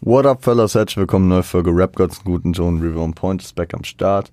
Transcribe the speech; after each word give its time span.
What 0.00 0.26
up, 0.26 0.44
fellas? 0.44 0.76
Herzlich 0.76 0.98
willkommen, 0.98 1.26
neue 1.26 1.42
Folge 1.42 1.74
Rap 1.74 1.96
Gods, 1.96 2.22
guten 2.22 2.52
John 2.52 2.78
River 2.78 3.00
on 3.00 3.14
Point 3.14 3.42
ist 3.42 3.56
back 3.56 3.74
am 3.74 3.82
Start. 3.82 4.32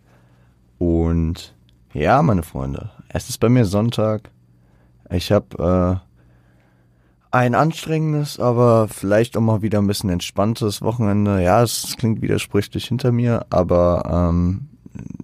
Und 0.77 1.55
ja, 1.91 2.21
meine 2.21 2.43
Freunde, 2.43 2.91
es 3.09 3.29
ist 3.29 3.39
bei 3.39 3.49
mir 3.49 3.65
Sonntag. 3.65 4.29
Ich 5.09 5.31
habe 5.31 6.01
äh, 7.33 7.35
ein 7.35 7.55
anstrengendes, 7.55 8.39
aber 8.39 8.87
vielleicht 8.89 9.35
auch 9.35 9.41
mal 9.41 9.63
wieder 9.63 9.79
ein 9.79 9.87
bisschen 9.87 10.11
entspanntes 10.11 10.83
Wochenende. 10.83 11.41
Ja, 11.41 11.63
es 11.63 11.95
klingt 11.97 12.21
widersprüchlich 12.21 12.85
hinter 12.85 13.11
mir, 13.11 13.47
aber 13.49 14.29
ähm, 14.31 14.67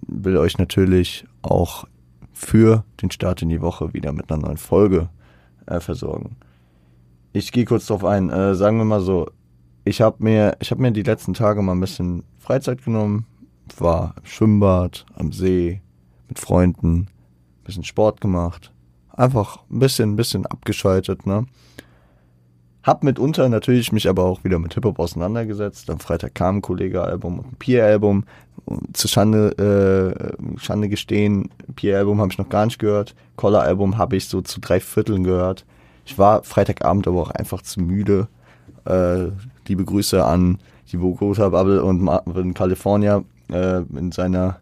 will 0.07 0.37
euch 0.37 0.57
natürlich 0.57 1.23
auch 1.43 1.85
für 2.33 2.83
den 2.99 3.11
Start 3.11 3.43
in 3.43 3.49
die 3.49 3.61
Woche 3.61 3.93
wieder 3.93 4.11
mit 4.11 4.31
einer 4.31 4.41
neuen 4.41 4.57
Folge 4.57 5.09
äh, 5.67 5.79
versorgen. 5.79 6.37
Ich 7.31 7.51
gehe 7.51 7.65
kurz 7.65 7.85
drauf 7.85 8.03
ein. 8.03 8.31
Äh, 8.31 8.55
sagen 8.55 8.79
wir 8.79 8.85
mal 8.85 9.01
so, 9.01 9.27
ich 9.83 10.01
habe 10.01 10.23
mir, 10.23 10.57
ich 10.59 10.71
habe 10.71 10.81
mir 10.81 10.91
die 10.91 11.03
letzten 11.03 11.33
Tage 11.33 11.61
mal 11.61 11.73
ein 11.73 11.79
bisschen 11.79 12.23
Freizeit 12.39 12.83
genommen, 12.83 13.25
war 13.77 14.15
im 14.17 14.25
Schwimmbad, 14.25 15.05
am 15.15 15.31
See, 15.31 15.81
mit 16.27 16.39
Freunden, 16.39 16.99
ein 17.01 17.07
bisschen 17.63 17.83
Sport 17.83 18.21
gemacht, 18.21 18.71
einfach 19.09 19.59
ein 19.69 19.79
bisschen, 19.79 20.13
ein 20.13 20.15
bisschen 20.15 20.45
abgeschaltet, 20.45 21.25
ne? 21.25 21.45
Hab 22.83 23.03
mitunter 23.03 23.47
natürlich 23.47 23.91
mich 23.91 24.09
aber 24.09 24.23
auch 24.23 24.43
wieder 24.43 24.57
mit 24.57 24.73
Hip-Hop 24.73 24.97
auseinandergesetzt. 24.97 25.87
Am 25.91 25.99
Freitag 25.99 26.33
kam 26.33 26.57
ein 26.57 26.61
Kollege-Album 26.63 27.37
und 27.37 27.45
ein 27.45 27.55
Peer-Album. 27.59 28.23
Zu 28.93 29.07
Schande, 29.07 29.51
äh, 30.57 30.59
Schande 30.59 30.89
gestehen, 30.89 31.49
Peer-Album 31.75 32.19
habe 32.19 32.31
ich 32.31 32.39
noch 32.39 32.49
gar 32.49 32.65
nicht 32.65 32.79
gehört. 32.79 33.13
Collar-Album 33.35 33.99
habe 33.99 34.15
ich 34.15 34.27
so 34.27 34.41
zu 34.41 34.59
drei 34.59 34.79
Vierteln 34.79 35.23
gehört. 35.23 35.63
Ich 36.05 36.17
war 36.17 36.43
Freitagabend 36.43 37.07
aber 37.07 37.21
auch 37.21 37.29
einfach 37.29 37.61
zu 37.61 37.81
müde. 37.81 38.27
Äh, 38.85 39.27
liebe 39.67 39.85
Grüße 39.85 40.23
an 40.23 40.59
die 40.91 40.97
Bogota 40.97 41.49
Bubble 41.49 41.83
und 41.83 42.01
Marvin 42.01 42.53
California. 42.53 43.23
Äh, 43.51 43.81
in 43.97 44.11
seiner 44.11 44.59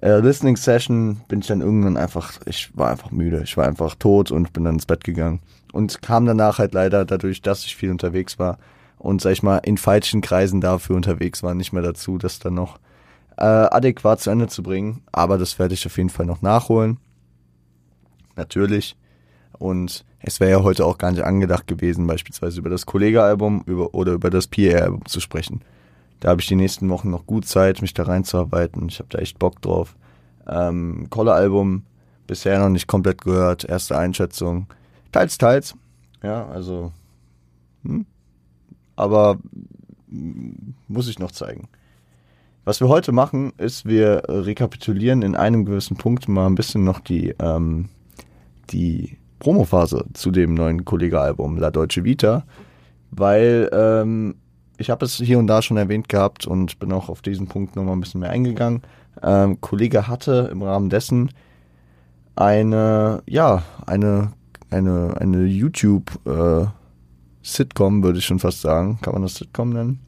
äh, 0.00 0.20
Listening 0.20 0.56
Session 0.56 1.20
bin 1.28 1.40
ich 1.40 1.46
dann 1.46 1.60
irgendwann 1.60 1.96
einfach, 1.96 2.32
ich 2.46 2.70
war 2.76 2.90
einfach 2.90 3.10
müde. 3.10 3.42
Ich 3.44 3.56
war 3.56 3.66
einfach 3.66 3.94
tot 3.94 4.30
und 4.30 4.52
bin 4.52 4.64
dann 4.64 4.74
ins 4.74 4.86
Bett 4.86 5.04
gegangen 5.04 5.40
und 5.72 6.02
kam 6.02 6.26
danach 6.26 6.58
halt 6.58 6.74
leider 6.74 7.04
dadurch, 7.04 7.42
dass 7.42 7.64
ich 7.64 7.76
viel 7.76 7.90
unterwegs 7.90 8.38
war 8.38 8.58
und 8.98 9.20
sag 9.20 9.32
ich 9.32 9.42
mal 9.42 9.58
in 9.58 9.78
falschen 9.78 10.20
Kreisen 10.20 10.60
dafür 10.60 10.96
unterwegs 10.96 11.42
war, 11.42 11.54
nicht 11.54 11.72
mehr 11.72 11.82
dazu, 11.82 12.18
das 12.18 12.38
dann 12.38 12.54
noch 12.54 12.78
äh, 13.36 13.44
adäquat 13.44 14.20
zu 14.20 14.30
Ende 14.30 14.48
zu 14.48 14.62
bringen. 14.62 15.02
Aber 15.12 15.38
das 15.38 15.58
werde 15.58 15.74
ich 15.74 15.86
auf 15.86 15.96
jeden 15.96 16.10
Fall 16.10 16.26
noch 16.26 16.42
nachholen. 16.42 16.98
Natürlich. 18.36 18.96
Und 19.60 20.04
es 20.18 20.40
wäre 20.40 20.50
ja 20.50 20.62
heute 20.64 20.84
auch 20.84 20.98
gar 20.98 21.12
nicht 21.12 21.22
angedacht 21.22 21.68
gewesen, 21.68 22.08
beispielsweise 22.08 22.58
über 22.58 22.70
das 22.70 22.86
Kollege-Album 22.86 23.62
über, 23.66 23.94
oder 23.94 24.12
über 24.12 24.30
das 24.30 24.48
PA-Album 24.48 25.06
zu 25.06 25.20
sprechen. 25.20 25.60
Da 26.18 26.30
habe 26.30 26.40
ich 26.40 26.48
die 26.48 26.56
nächsten 26.56 26.88
Wochen 26.88 27.10
noch 27.10 27.26
gut 27.26 27.46
Zeit, 27.46 27.80
mich 27.80 27.94
da 27.94 28.02
reinzuarbeiten. 28.02 28.88
Ich 28.88 28.98
habe 28.98 29.08
da 29.10 29.18
echt 29.18 29.38
Bock 29.38 29.62
drauf. 29.62 29.94
Ähm, 30.48 31.06
Koller-Album 31.10 31.84
bisher 32.26 32.58
noch 32.58 32.70
nicht 32.70 32.88
komplett 32.88 33.22
gehört. 33.22 33.64
Erste 33.64 33.96
Einschätzung 33.96 34.66
Teils, 35.12 35.38
teils. 35.38 35.74
Ja, 36.22 36.46
also. 36.48 36.92
Hm. 37.84 38.06
Aber 38.96 39.38
muss 40.88 41.08
ich 41.08 41.18
noch 41.18 41.32
zeigen. 41.32 41.68
Was 42.64 42.80
wir 42.80 42.88
heute 42.88 43.12
machen, 43.12 43.52
ist, 43.56 43.86
wir 43.86 44.22
rekapitulieren 44.28 45.22
in 45.22 45.34
einem 45.34 45.64
gewissen 45.64 45.96
Punkt 45.96 46.28
mal 46.28 46.46
ein 46.46 46.54
bisschen 46.54 46.84
noch 46.84 47.00
die, 47.00 47.34
ähm, 47.38 47.88
die 48.70 49.16
Promophase 49.40 50.04
zu 50.14 50.30
dem 50.30 50.54
neuen 50.54 50.84
Kollege-Album 50.84 51.58
La 51.58 51.72
Deutsche 51.72 52.04
Vita, 52.04 52.44
weil 53.10 53.68
ähm, 53.72 54.36
ich 54.78 54.90
habe 54.90 55.04
es 55.04 55.16
hier 55.16 55.40
und 55.40 55.48
da 55.48 55.60
schon 55.60 55.76
erwähnt 55.76 56.08
gehabt 56.08 56.46
und 56.46 56.78
bin 56.78 56.92
auch 56.92 57.08
auf 57.08 57.20
diesen 57.20 57.48
Punkt 57.48 57.74
nochmal 57.74 57.96
ein 57.96 58.00
bisschen 58.00 58.20
mehr 58.20 58.30
eingegangen. 58.30 58.82
Ähm, 59.22 59.60
Kollege 59.60 60.06
hatte 60.06 60.48
im 60.52 60.62
Rahmen 60.62 60.88
dessen 60.88 61.32
eine, 62.36 63.22
ja, 63.26 63.64
eine 63.84 64.32
eine, 64.70 65.16
eine 65.18 65.44
YouTube-Sitcom, 65.44 68.00
äh, 68.00 68.02
würde 68.02 68.18
ich 68.18 68.24
schon 68.24 68.38
fast 68.38 68.60
sagen. 68.60 68.98
Kann 69.02 69.12
man 69.12 69.22
das 69.22 69.34
Sitcom 69.34 69.70
nennen? 69.70 70.00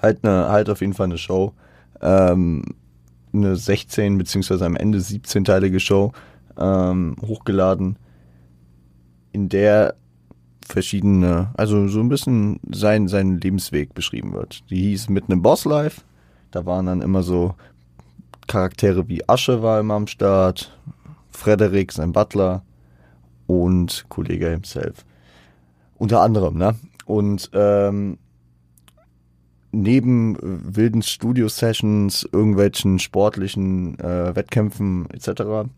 Halt, 0.00 0.24
eine, 0.24 0.48
halt 0.48 0.70
auf 0.70 0.80
jeden 0.80 0.94
Fall 0.94 1.06
eine 1.06 1.18
Show. 1.18 1.52
Ähm, 2.00 2.64
eine 3.32 3.56
16 3.56 4.18
beziehungsweise 4.18 4.66
am 4.66 4.76
Ende 4.76 4.98
17-teilige 4.98 5.78
Show 5.78 6.12
ähm, 6.58 7.16
hochgeladen, 7.22 7.96
in 9.32 9.48
der 9.48 9.94
verschiedene, 10.66 11.50
also 11.56 11.88
so 11.88 12.00
ein 12.00 12.08
bisschen 12.08 12.60
sein, 12.70 13.08
sein 13.08 13.38
Lebensweg 13.38 13.94
beschrieben 13.94 14.32
wird. 14.32 14.62
Die 14.70 14.82
hieß 14.82 15.08
mit 15.08 15.28
einem 15.28 15.42
Boss 15.42 15.64
Life. 15.64 16.02
Da 16.50 16.66
waren 16.66 16.86
dann 16.86 17.02
immer 17.02 17.22
so 17.22 17.54
Charaktere 18.46 19.08
wie 19.08 19.28
Asche 19.28 19.62
war 19.62 19.80
immer 19.80 19.94
am 19.94 20.06
Start, 20.06 20.76
Frederik, 21.30 21.92
sein 21.92 22.12
Butler, 22.12 22.62
und 23.50 24.04
Kollege 24.08 24.48
himself. 24.48 25.04
Unter 25.98 26.20
anderem, 26.20 26.56
ne? 26.56 26.76
Und 27.04 27.50
ähm, 27.52 28.16
neben 29.72 30.36
wilden 30.40 31.02
Studio-Sessions, 31.02 32.28
irgendwelchen 32.30 33.00
sportlichen 33.00 33.98
äh, 33.98 34.36
Wettkämpfen 34.36 35.10
etc. 35.10 35.68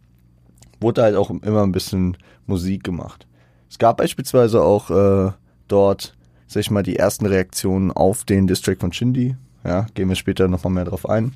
wurde 0.81 1.03
halt 1.03 1.17
auch 1.17 1.31
immer 1.31 1.63
ein 1.63 1.73
bisschen 1.73 2.19
Musik 2.47 2.85
gemacht. 2.85 3.27
Es 3.73 3.79
gab 3.79 3.97
beispielsweise 3.97 4.63
auch 4.63 4.91
äh, 4.91 5.33
dort, 5.67 6.15
sag 6.47 6.61
ich 6.61 6.71
mal, 6.71 6.83
die 6.83 6.97
ersten 6.97 7.25
Reaktionen 7.25 7.91
auf 7.91 8.23
den 8.25 8.47
District 8.47 8.77
von 8.79 8.93
Shindy. 8.93 9.35
Ja, 9.65 9.87
gehen 9.95 10.11
wir 10.11 10.15
später 10.15 10.47
nochmal 10.47 10.75
mehr 10.75 10.85
drauf 10.85 11.09
ein. 11.09 11.33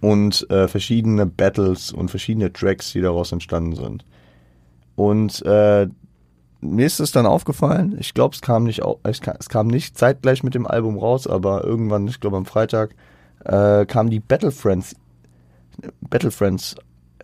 Und 0.00 0.48
äh, 0.48 0.68
verschiedene 0.68 1.26
Battles 1.26 1.92
und 1.92 2.08
verschiedene 2.08 2.50
Tracks, 2.50 2.92
die 2.92 3.02
daraus 3.02 3.30
entstanden 3.30 3.76
sind. 3.76 4.06
Und 4.96 5.42
äh, 5.44 5.88
mir 6.62 6.86
ist 6.86 7.00
es 7.00 7.12
dann 7.12 7.26
aufgefallen, 7.26 7.94
ich 8.00 8.14
glaube, 8.14 8.34
es 8.34 8.40
kam 8.40 8.64
nicht 8.64 8.80
es 9.02 9.48
kam 9.50 9.66
nicht 9.66 9.98
zeitgleich 9.98 10.44
mit 10.44 10.54
dem 10.54 10.66
Album 10.66 10.96
raus, 10.96 11.26
aber 11.26 11.62
irgendwann, 11.62 12.08
ich 12.08 12.20
glaube 12.20 12.38
am 12.38 12.46
Freitag, 12.46 12.94
äh, 13.44 13.84
kam 13.84 14.08
die 14.08 14.20
Battle 14.20 14.50
Friends, 14.50 14.96
Battle 16.08 16.30
Friends, 16.30 16.74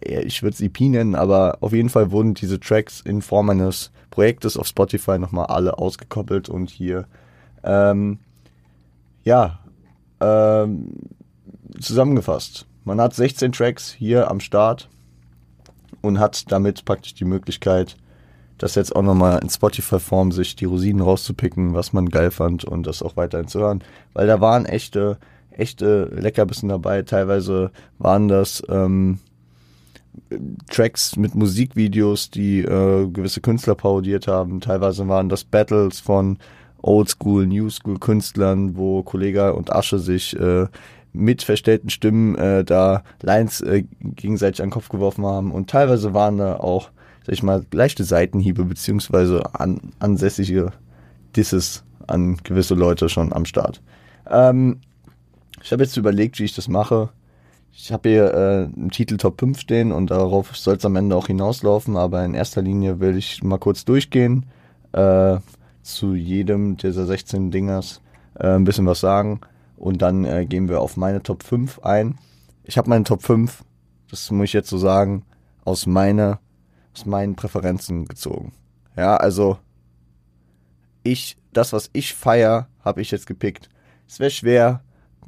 ich 0.02 0.42
würde 0.42 0.54
es 0.54 0.60
EP 0.60 0.78
nennen, 0.80 1.14
aber 1.14 1.56
auf 1.62 1.72
jeden 1.72 1.88
Fall 1.88 2.10
wurden 2.10 2.34
diese 2.34 2.60
Tracks 2.60 3.00
in 3.00 3.22
Form 3.22 3.48
eines 3.48 3.90
Projektes 4.10 4.56
auf 4.56 4.66
Spotify 4.66 5.18
nochmal 5.18 5.46
alle 5.46 5.78
ausgekoppelt 5.78 6.48
und 6.48 6.70
hier, 6.70 7.06
ähm, 7.62 8.18
ja, 9.24 9.60
ähm, 10.20 10.92
zusammengefasst. 11.80 12.66
Man 12.84 13.00
hat 13.00 13.14
16 13.14 13.52
Tracks 13.52 13.92
hier 13.92 14.30
am 14.30 14.40
Start 14.40 14.88
und 16.02 16.18
hat 16.18 16.50
damit 16.50 16.84
praktisch 16.84 17.14
die 17.14 17.24
Möglichkeit, 17.24 17.96
das 18.58 18.74
jetzt 18.74 18.94
auch 18.94 19.02
nochmal 19.02 19.38
in 19.42 19.48
Spotify-Form 19.48 20.32
sich 20.32 20.56
die 20.56 20.66
Rosinen 20.66 21.02
rauszupicken, 21.02 21.74
was 21.74 21.92
man 21.92 22.08
geil 22.08 22.30
fand 22.30 22.64
und 22.64 22.86
das 22.86 23.02
auch 23.02 23.16
weiterhin 23.16 23.48
zu 23.48 23.60
hören. 23.60 23.82
Weil 24.12 24.26
da 24.26 24.40
waren 24.40 24.66
echte, 24.66 25.18
echte 25.50 26.04
Leckerbissen 26.06 26.68
dabei. 26.68 27.02
Teilweise 27.02 27.70
waren 27.98 28.28
das 28.28 28.62
ähm, 28.68 29.18
Tracks 30.68 31.16
mit 31.16 31.34
Musikvideos, 31.34 32.30
die 32.30 32.60
äh, 32.60 33.08
gewisse 33.08 33.40
Künstler 33.40 33.74
parodiert 33.74 34.26
haben. 34.26 34.60
Teilweise 34.60 35.06
waren 35.08 35.28
das 35.28 35.44
Battles 35.44 36.00
von 36.00 36.38
Oldschool, 36.82 37.46
Newschool 37.46 37.98
Künstlern, 37.98 38.76
wo 38.76 39.02
Kollega 39.02 39.50
und 39.50 39.72
Asche 39.72 39.98
sich 39.98 40.38
äh, 40.38 40.66
mit 41.12 41.42
verstellten 41.42 41.90
Stimmen 41.90 42.36
äh, 42.36 42.64
da 42.64 43.02
Lines 43.22 43.60
äh, 43.60 43.84
gegenseitig 44.00 44.62
an 44.62 44.68
den 44.68 44.72
Kopf 44.72 44.88
geworfen 44.88 45.26
haben. 45.26 45.50
Und 45.50 45.70
teilweise 45.70 46.14
waren 46.14 46.38
da 46.38 46.56
auch, 46.56 46.90
sag 47.26 47.34
ich 47.34 47.42
mal, 47.42 47.64
leichte 47.72 48.04
Seitenhiebe 48.04 48.64
beziehungsweise 48.64 49.42
an, 49.54 49.92
ansässige 49.98 50.72
Disses 51.36 51.84
an 52.06 52.36
gewisse 52.42 52.74
Leute 52.74 53.08
schon 53.08 53.32
am 53.32 53.44
Start. 53.44 53.80
Ähm, 54.28 54.80
ich 55.62 55.72
habe 55.72 55.82
jetzt 55.82 55.96
überlegt, 55.96 56.38
wie 56.38 56.44
ich 56.44 56.54
das 56.54 56.68
mache. 56.68 57.10
Ich 57.72 57.92
habe 57.92 58.08
hier 58.08 58.34
äh, 58.34 58.64
einen 58.64 58.90
Titel 58.90 59.16
Top 59.16 59.40
5 59.40 59.58
stehen 59.58 59.92
und 59.92 60.10
darauf 60.10 60.56
soll 60.56 60.76
es 60.76 60.84
am 60.84 60.96
Ende 60.96 61.16
auch 61.16 61.28
hinauslaufen, 61.28 61.96
aber 61.96 62.24
in 62.24 62.34
erster 62.34 62.62
Linie 62.62 63.00
will 63.00 63.16
ich 63.16 63.42
mal 63.42 63.58
kurz 63.58 63.84
durchgehen, 63.84 64.46
äh, 64.92 65.38
zu 65.82 66.14
jedem 66.14 66.76
dieser 66.76 67.06
16 67.06 67.50
Dingers 67.50 68.02
äh, 68.34 68.48
ein 68.48 68.64
bisschen 68.64 68.86
was 68.86 69.00
sagen 69.00 69.40
und 69.76 70.02
dann 70.02 70.24
äh, 70.24 70.46
gehen 70.46 70.68
wir 70.68 70.80
auf 70.80 70.96
meine 70.96 71.22
Top 71.22 71.42
5 71.42 71.80
ein. 71.80 72.18
Ich 72.64 72.76
habe 72.76 72.90
meine 72.90 73.04
Top 73.04 73.22
5, 73.22 73.64
das 74.10 74.30
muss 74.30 74.44
ich 74.46 74.52
jetzt 74.52 74.68
so 74.68 74.78
sagen, 74.78 75.24
aus 75.64 75.86
meiner, 75.86 76.40
aus 76.94 77.06
meinen 77.06 77.34
Präferenzen 77.34 78.04
gezogen. 78.06 78.52
Ja, 78.96 79.16
also 79.16 79.58
ich, 81.02 81.36
das, 81.52 81.72
was 81.72 81.88
ich 81.92 82.14
feier, 82.14 82.68
habe 82.84 83.00
ich 83.00 83.10
jetzt 83.10 83.26
gepickt. 83.26 83.68
Es 84.06 84.20
wäre 84.20 84.30
schwer, 84.30 84.82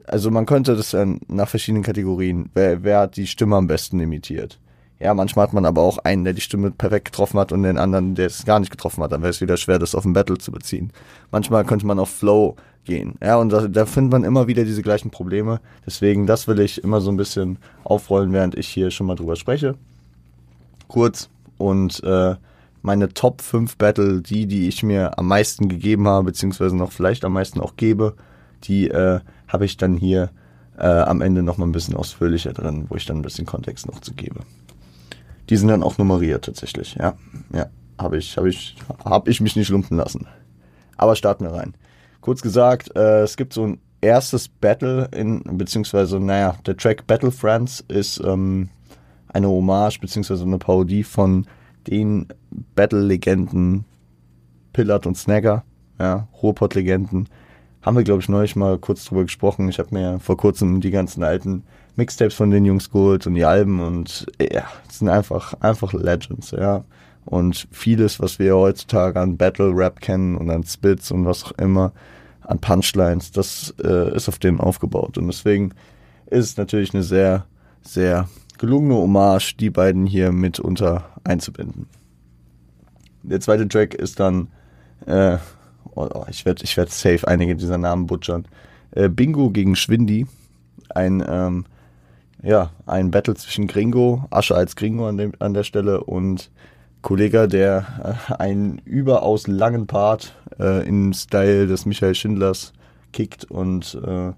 also 0.06 0.30
man 0.30 0.46
könnte 0.46 0.76
das 0.76 0.90
dann 0.90 1.20
nach 1.28 1.48
verschiedenen 1.48 1.82
Kategorien, 1.82 2.50
wer, 2.54 2.82
wer 2.82 3.00
hat 3.00 3.16
die 3.16 3.26
Stimme 3.26 3.56
am 3.56 3.66
besten 3.66 4.00
imitiert. 4.00 4.58
Ja, 5.00 5.14
manchmal 5.14 5.46
hat 5.46 5.52
man 5.52 5.66
aber 5.66 5.82
auch 5.82 5.98
einen, 5.98 6.22
der 6.22 6.32
die 6.32 6.40
Stimme 6.40 6.70
perfekt 6.70 7.06
getroffen 7.06 7.40
hat 7.40 7.50
und 7.50 7.64
den 7.64 7.76
anderen, 7.76 8.14
der 8.14 8.26
es 8.26 8.44
gar 8.44 8.60
nicht 8.60 8.70
getroffen 8.70 9.02
hat. 9.02 9.10
Dann 9.10 9.22
wäre 9.22 9.30
es 9.30 9.40
wieder 9.40 9.56
schwer, 9.56 9.80
das 9.80 9.96
auf 9.96 10.04
ein 10.04 10.12
Battle 10.12 10.38
zu 10.38 10.52
beziehen. 10.52 10.92
Manchmal 11.32 11.64
könnte 11.64 11.86
man 11.86 11.98
auf 11.98 12.08
Flow 12.08 12.54
gehen. 12.84 13.16
Ja, 13.20 13.36
und 13.36 13.50
da, 13.50 13.66
da 13.66 13.84
findet 13.84 14.12
man 14.12 14.22
immer 14.22 14.46
wieder 14.46 14.64
diese 14.64 14.82
gleichen 14.82 15.10
Probleme. 15.10 15.60
Deswegen, 15.84 16.28
das 16.28 16.46
will 16.46 16.60
ich 16.60 16.84
immer 16.84 17.00
so 17.00 17.10
ein 17.10 17.16
bisschen 17.16 17.58
aufrollen, 17.82 18.32
während 18.32 18.56
ich 18.56 18.68
hier 18.68 18.92
schon 18.92 19.08
mal 19.08 19.16
drüber 19.16 19.34
spreche. 19.34 19.74
Kurz 20.86 21.28
und 21.58 22.00
äh, 22.04 22.36
meine 22.82 23.12
Top 23.12 23.40
5 23.40 23.76
Battle, 23.78 24.20
die, 24.22 24.46
die 24.46 24.68
ich 24.68 24.84
mir 24.84 25.18
am 25.18 25.26
meisten 25.26 25.68
gegeben 25.68 26.06
habe, 26.06 26.26
beziehungsweise 26.26 26.76
noch 26.76 26.92
vielleicht 26.92 27.24
am 27.24 27.32
meisten 27.32 27.60
auch 27.60 27.74
gebe, 27.76 28.14
die 28.64 28.88
äh, 28.88 29.20
habe 29.48 29.64
ich 29.64 29.76
dann 29.76 29.96
hier 29.96 30.30
äh, 30.78 30.86
am 30.86 31.20
Ende 31.20 31.42
nochmal 31.42 31.68
ein 31.68 31.72
bisschen 31.72 31.96
ausführlicher 31.96 32.52
drin, 32.52 32.86
wo 32.88 32.96
ich 32.96 33.06
dann 33.06 33.18
ein 33.18 33.22
bisschen 33.22 33.46
Kontext 33.46 33.86
noch 33.86 34.00
zu 34.00 34.14
gebe. 34.14 34.40
Die 35.50 35.56
sind 35.56 35.68
dann 35.68 35.82
auch 35.82 35.98
nummeriert 35.98 36.44
tatsächlich, 36.44 36.94
ja. 36.94 37.14
Ja, 37.52 37.66
habe 37.98 38.18
ich, 38.18 38.36
habe 38.36 38.48
ich, 38.48 38.76
habe 39.04 39.30
ich 39.30 39.40
mich 39.40 39.56
nicht 39.56 39.68
lumpen 39.68 39.96
lassen. 39.96 40.26
Aber 40.96 41.16
starten 41.16 41.44
wir 41.44 41.52
rein. 41.52 41.74
Kurz 42.20 42.42
gesagt, 42.42 42.94
äh, 42.96 43.22
es 43.22 43.36
gibt 43.36 43.52
so 43.52 43.66
ein 43.66 43.80
erstes 44.00 44.48
Battle 44.48 45.08
in, 45.14 45.42
beziehungsweise, 45.58 46.20
naja, 46.20 46.56
der 46.66 46.76
Track 46.76 47.06
Battle 47.06 47.32
Friends 47.32 47.84
ist 47.88 48.20
ähm, 48.24 48.68
eine 49.28 49.48
Hommage, 49.48 50.00
beziehungsweise 50.00 50.44
eine 50.44 50.58
Parodie 50.58 51.02
von 51.02 51.46
den 51.88 52.28
Battle-Legenden 52.74 53.84
Pillard 54.72 55.06
und 55.06 55.16
Snagger, 55.16 55.64
ja, 55.98 56.28
Ruhrpott-Legenden. 56.42 57.28
Haben 57.82 57.96
wir, 57.96 58.04
glaube 58.04 58.22
ich, 58.22 58.28
neulich 58.28 58.54
mal 58.54 58.78
kurz 58.78 59.04
drüber 59.04 59.24
gesprochen. 59.24 59.68
Ich 59.68 59.78
habe 59.78 59.92
mir 59.92 60.20
vor 60.20 60.36
kurzem 60.36 60.80
die 60.80 60.92
ganzen 60.92 61.24
alten 61.24 61.64
Mixtapes 61.96 62.34
von 62.34 62.50
den 62.50 62.64
Jungs 62.64 62.90
geholt 62.90 63.26
und 63.26 63.34
die 63.34 63.44
Alben 63.44 63.80
und 63.80 64.26
ja, 64.40 64.64
sind 64.88 65.08
einfach, 65.08 65.54
einfach 65.60 65.92
Legends, 65.92 66.52
ja. 66.52 66.84
Und 67.24 67.68
vieles, 67.70 68.20
was 68.20 68.38
wir 68.38 68.56
heutzutage 68.56 69.20
an 69.20 69.36
Battle 69.36 69.70
Rap 69.74 70.00
kennen 70.00 70.36
und 70.36 70.50
an 70.50 70.64
Spits 70.64 71.10
und 71.10 71.24
was 71.24 71.44
auch 71.44 71.52
immer, 71.52 71.92
an 72.42 72.58
Punchlines, 72.58 73.32
das 73.32 73.74
äh, 73.82 74.14
ist 74.16 74.28
auf 74.28 74.38
denen 74.38 74.60
aufgebaut. 74.60 75.18
Und 75.18 75.26
deswegen 75.26 75.72
ist 76.26 76.50
es 76.50 76.56
natürlich 76.56 76.94
eine 76.94 77.02
sehr, 77.02 77.46
sehr 77.82 78.28
gelungene 78.58 78.94
Hommage, 78.94 79.56
die 79.56 79.70
beiden 79.70 80.06
hier 80.06 80.32
mit 80.32 80.60
unter 80.60 81.04
einzubinden. 81.24 81.86
Der 83.22 83.40
zweite 83.40 83.68
Track 83.68 83.94
ist 83.94 84.18
dann, 84.18 84.48
äh, 85.06 85.38
oh, 85.94 86.08
oh 86.14 86.24
ich 86.28 86.44
werde 86.44 86.64
ich 86.64 86.76
werd 86.76 86.90
safe 86.90 87.26
einige 87.26 87.56
dieser 87.56 87.78
Namen 87.78 88.06
butchern. 88.06 88.46
Äh, 88.92 89.08
Bingo 89.08 89.50
gegen 89.50 89.76
Schwindi. 89.76 90.26
Ein, 90.94 91.24
ähm, 91.26 91.64
ja, 92.42 92.70
ein 92.86 93.10
Battle 93.10 93.34
zwischen 93.34 93.66
Gringo, 93.66 94.24
Asche 94.30 94.54
als 94.54 94.76
Gringo 94.76 95.08
an, 95.08 95.16
dem, 95.16 95.32
an 95.38 95.54
der 95.54 95.64
Stelle 95.64 96.04
und 96.04 96.50
Kollege, 97.00 97.48
der 97.48 98.18
äh, 98.30 98.34
einen 98.34 98.78
überaus 98.84 99.46
langen 99.46 99.86
Part 99.86 100.34
äh, 100.58 100.86
im 100.86 101.12
Style 101.12 101.66
des 101.66 101.86
Michael 101.86 102.14
Schindlers 102.14 102.72
kickt 103.12 103.44
und 103.44 104.00
äh, 104.04 104.32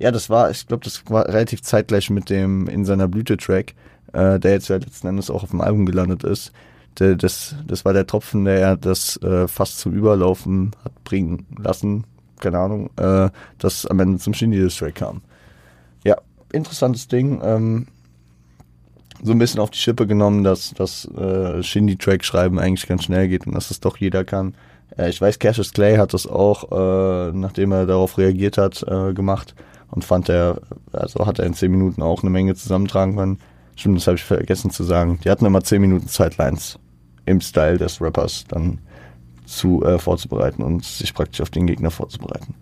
ja, 0.00 0.10
das 0.10 0.30
war, 0.30 0.50
ich 0.50 0.66
glaube, 0.66 0.82
das 0.82 1.02
war 1.10 1.28
relativ 1.28 1.62
zeitgleich 1.62 2.08
mit 2.08 2.30
dem 2.30 2.68
in 2.68 2.86
seiner 2.86 3.06
Blüte-Track, 3.06 3.74
äh, 4.14 4.40
der 4.40 4.52
jetzt 4.52 4.68
ja 4.68 4.76
letzten 4.76 5.08
Endes 5.08 5.30
auch 5.30 5.42
auf 5.42 5.50
dem 5.50 5.60
Album 5.60 5.84
gelandet 5.84 6.24
ist. 6.24 6.52
Das, 6.96 7.54
das 7.66 7.84
war 7.84 7.92
der 7.92 8.06
Tropfen, 8.06 8.44
der 8.44 8.60
er 8.60 8.76
das 8.76 9.16
äh, 9.22 9.48
fast 9.48 9.78
zum 9.78 9.92
Überlaufen 9.92 10.72
hat 10.84 11.02
bringen 11.04 11.46
lassen, 11.58 12.04
keine 12.40 12.58
Ahnung, 12.58 12.90
äh, 12.96 13.30
das 13.58 13.86
am 13.86 14.00
Ende 14.00 14.18
zum 14.18 14.34
Shindy-Track 14.34 14.96
kam. 14.96 15.22
Ja, 16.04 16.16
interessantes 16.52 17.08
Ding. 17.08 17.40
Ähm, 17.42 17.86
so 19.22 19.32
ein 19.32 19.38
bisschen 19.38 19.60
auf 19.60 19.70
die 19.70 19.78
Schippe 19.78 20.06
genommen, 20.06 20.44
dass 20.44 20.72
das 20.74 21.06
äh, 21.16 21.62
Shindy-Track 21.62 22.24
schreiben 22.24 22.58
eigentlich 22.58 22.86
ganz 22.86 23.04
schnell 23.04 23.28
geht 23.28 23.46
und 23.46 23.54
dass 23.54 23.68
das 23.68 23.80
doch 23.80 23.96
jeder 23.96 24.24
kann. 24.24 24.54
Äh, 24.96 25.10
ich 25.10 25.20
weiß, 25.20 25.38
Cassius 25.38 25.72
Clay 25.72 25.96
hat 25.96 26.14
das 26.14 26.26
auch, 26.26 26.70
äh, 26.72 27.32
nachdem 27.32 27.72
er 27.72 27.86
darauf 27.86 28.18
reagiert 28.18 28.58
hat, 28.58 28.82
äh, 28.82 29.12
gemacht 29.12 29.54
und 29.90 30.04
fand 30.04 30.28
er, 30.28 30.60
also 30.92 31.26
hat 31.26 31.38
er 31.38 31.46
in 31.46 31.54
10 31.54 31.70
Minuten 31.70 32.02
auch 32.02 32.22
eine 32.22 32.30
Menge 32.30 32.54
zusammentragen 32.54 33.16
können. 33.16 33.38
Stimmt, 33.80 33.96
das 33.96 34.08
habe 34.08 34.16
ich 34.18 34.24
vergessen 34.24 34.70
zu 34.70 34.84
sagen. 34.84 35.18
Die 35.24 35.30
hatten 35.30 35.46
immer 35.46 35.62
10 35.62 35.80
Minuten 35.80 36.06
Zeitlines 36.06 36.78
im 37.24 37.40
Style 37.40 37.78
des 37.78 37.98
Rappers 37.98 38.44
dann 38.46 38.78
zu 39.46 39.82
äh, 39.82 39.98
vorzubereiten 39.98 40.62
und 40.62 40.84
sich 40.84 41.14
praktisch 41.14 41.40
auf 41.40 41.48
den 41.48 41.66
Gegner 41.66 41.90
vorzubereiten. 41.90 42.54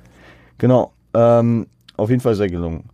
Genau, 0.59 0.93
ähm, 1.15 1.67
auf 1.97 2.11
jeden 2.11 2.21
Fall 2.21 2.37
sehr 2.37 2.49
gelungen. 2.49 2.85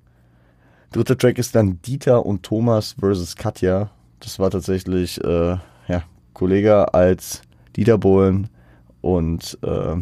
Dritter 0.92 1.18
Track 1.18 1.36
ist 1.36 1.54
dann 1.54 1.82
Dieter 1.82 2.24
und 2.24 2.42
Thomas 2.42 2.96
versus 2.98 3.36
Katja. 3.36 3.90
Das 4.20 4.38
war 4.38 4.50
tatsächlich, 4.50 5.22
äh, 5.22 5.58
ja, 5.88 6.02
Kollege 6.32 6.94
als 6.94 7.42
Dieter 7.76 7.98
Bohlen 7.98 8.48
und 9.02 9.58
äh, 9.60 9.96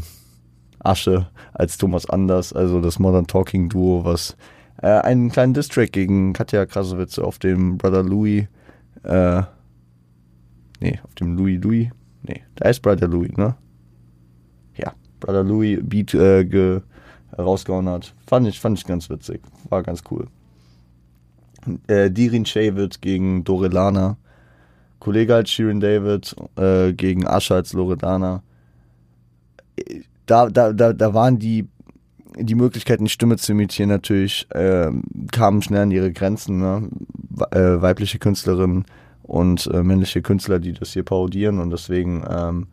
Asche 0.78 1.26
als 1.54 1.76
Thomas 1.76 2.08
Anders, 2.08 2.52
also 2.52 2.80
das 2.80 3.00
Modern 3.00 3.26
Talking 3.26 3.68
Duo, 3.68 4.04
was 4.04 4.36
äh, 4.80 4.86
einen 4.86 5.30
kleinen 5.30 5.54
Distrack 5.54 5.92
gegen 5.92 6.32
Katja 6.32 6.66
Krasowitz 6.66 7.19
auf 7.19 7.38
dem 7.38 7.78
Brother 7.78 8.02
Louis, 8.02 8.44
äh, 9.04 9.42
nee, 10.80 10.98
auf 11.02 11.14
dem 11.14 11.36
Louis 11.36 11.62
Louis, 11.62 11.88
nee, 12.22 12.42
da 12.54 12.69
ist 12.69 12.80
Brother 12.80 13.08
Louis, 13.08 13.32
ne? 13.36 13.54
Ja, 14.76 14.92
Brother 15.20 15.44
Louis 15.44 15.78
Beat 15.82 16.14
äh, 16.14 16.44
ge, 16.44 16.80
rausgehauen 17.36 17.88
hat. 17.88 18.14
Fand 18.26 18.46
ich, 18.46 18.60
fand 18.60 18.78
ich 18.78 18.86
ganz 18.86 19.10
witzig, 19.10 19.42
war 19.69 19.82
ganz 19.82 20.02
cool. 20.10 20.28
Äh, 21.86 22.10
Dirin 22.10 22.44
Shavit 22.44 23.00
gegen 23.00 23.44
Dorelana. 23.44 24.16
Kollege 24.98 25.34
als 25.34 25.50
Shirin 25.50 25.80
David 25.80 26.34
äh, 26.56 26.92
gegen 26.92 27.26
Asche 27.26 27.54
als 27.56 27.72
Loredana 27.72 28.42
da, 30.26 30.48
da, 30.48 30.72
da, 30.72 30.92
da 30.92 31.14
waren 31.14 31.38
die, 31.38 31.68
die 32.37 32.55
Möglichkeiten, 32.55 33.05
die 33.05 33.11
Stimme 33.11 33.37
zu 33.37 33.52
imitieren, 33.52 33.88
natürlich, 33.88 34.46
äh, 34.50 34.90
kamen 35.31 35.62
schnell 35.62 35.82
an 35.82 35.90
ihre 35.90 36.12
Grenzen. 36.12 36.58
Ne? 36.58 36.88
Äh, 37.50 37.82
weibliche 37.82 38.19
Künstlerinnen 38.19 38.84
und 39.23 39.67
äh, 39.73 39.82
männliche 39.82 40.23
Künstler, 40.23 40.58
die 40.58 40.73
das 40.73 40.93
hier 40.93 41.05
parodieren 41.05 41.58
und 41.58 41.70
deswegen, 41.70 42.25
ähm, 42.29 42.67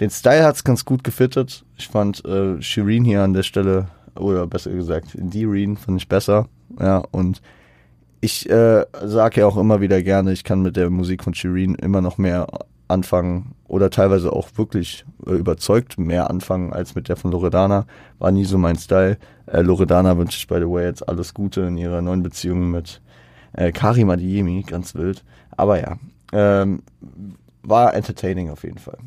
den 0.00 0.10
Style 0.10 0.44
hat 0.44 0.56
es 0.56 0.64
ganz 0.64 0.84
gut 0.84 1.04
gefittet. 1.04 1.64
Ich 1.76 1.88
fand 1.88 2.24
äh, 2.24 2.60
Shireen 2.60 3.04
hier 3.04 3.22
an 3.22 3.34
der 3.34 3.42
Stelle, 3.42 3.88
oder 4.16 4.46
besser 4.46 4.70
gesagt, 4.70 5.08
Direen 5.14 5.76
fand 5.76 6.00
ich 6.00 6.08
besser. 6.08 6.48
Ja, 6.80 6.98
und 7.10 7.42
ich 8.20 8.48
äh, 8.48 8.84
sage 9.04 9.40
ja 9.40 9.46
auch 9.46 9.56
immer 9.56 9.80
wieder 9.80 10.02
gerne, 10.02 10.32
ich 10.32 10.44
kann 10.44 10.62
mit 10.62 10.76
der 10.76 10.90
Musik 10.90 11.24
von 11.24 11.34
Shireen 11.34 11.74
immer 11.74 12.00
noch 12.00 12.18
mehr 12.18 12.46
anfangen 12.92 13.54
oder 13.66 13.90
teilweise 13.90 14.32
auch 14.32 14.48
wirklich 14.56 15.04
äh, 15.26 15.32
überzeugt 15.32 15.98
mehr 15.98 16.30
anfangen 16.30 16.72
als 16.72 16.94
mit 16.94 17.08
der 17.08 17.16
von 17.16 17.32
Loredana. 17.32 17.86
War 18.18 18.30
nie 18.30 18.44
so 18.44 18.58
mein 18.58 18.76
Style. 18.76 19.18
Äh, 19.46 19.62
Loredana 19.62 20.16
wünsche 20.16 20.38
ich 20.38 20.46
by 20.46 20.56
the 20.56 20.68
way 20.68 20.84
jetzt 20.84 21.08
alles 21.08 21.34
Gute 21.34 21.62
in 21.62 21.76
ihrer 21.76 22.02
neuen 22.02 22.22
Beziehung 22.22 22.70
mit 22.70 23.00
äh, 23.54 23.72
Karim 23.72 24.10
Adiemi, 24.10 24.62
ganz 24.62 24.94
wild. 24.94 25.24
Aber 25.56 25.80
ja, 25.80 25.98
ähm, 26.32 26.82
war 27.62 27.94
entertaining 27.94 28.50
auf 28.50 28.64
jeden 28.64 28.78
Fall. 28.78 28.98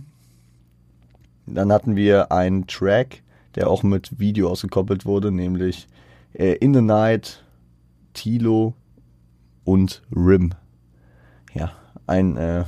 Dann 1.47 1.71
hatten 1.71 1.95
wir 1.95 2.31
einen 2.31 2.67
Track, 2.67 3.21
der 3.55 3.69
auch 3.69 3.83
mit 3.83 4.19
Video 4.19 4.49
ausgekoppelt 4.49 5.05
wurde, 5.05 5.31
nämlich 5.31 5.87
äh, 6.33 6.53
In 6.55 6.73
the 6.73 6.81
Night, 6.81 7.43
Tilo 8.13 8.73
und 9.63 10.01
Rim. 10.15 10.51
Ja, 11.53 11.71
ein 12.07 12.37
äh, 12.37 12.65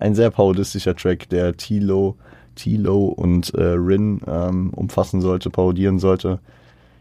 ein 0.00 0.14
sehr 0.14 0.30
parodistischer 0.30 0.96
Track, 0.96 1.28
der 1.28 1.56
Tilo, 1.56 2.16
Tilo 2.56 3.06
und 3.06 3.54
äh, 3.54 3.62
Rin 3.62 4.20
ähm, 4.26 4.70
umfassen 4.70 5.20
sollte, 5.20 5.50
parodieren 5.50 5.98
sollte. 5.98 6.40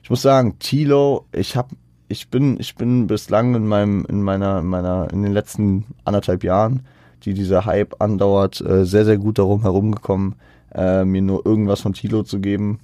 Ich 0.03 0.09
muss 0.09 0.21
sagen, 0.21 0.59
Tilo, 0.59 1.25
ich 1.31 1.55
habe 1.55 1.69
ich 2.09 2.29
bin, 2.29 2.59
ich 2.59 2.75
bin 2.75 3.07
bislang 3.07 3.55
in 3.55 3.67
meinem, 3.67 4.05
in 4.09 4.21
meiner, 4.21 4.59
in 4.59 4.65
meiner, 4.65 5.07
in 5.13 5.21
den 5.21 5.31
letzten 5.31 5.85
anderthalb 6.03 6.43
Jahren, 6.43 6.81
die 7.23 7.33
dieser 7.33 7.65
Hype 7.65 8.01
andauert, 8.01 8.61
äh, 8.61 8.85
sehr, 8.85 9.05
sehr 9.05 9.17
gut 9.17 9.37
darum 9.37 9.61
herumgekommen, 9.61 10.35
äh, 10.73 11.05
mir 11.05 11.21
nur 11.21 11.45
irgendwas 11.45 11.81
von 11.81 11.93
Tilo 11.93 12.23
zu 12.23 12.39
geben. 12.39 12.79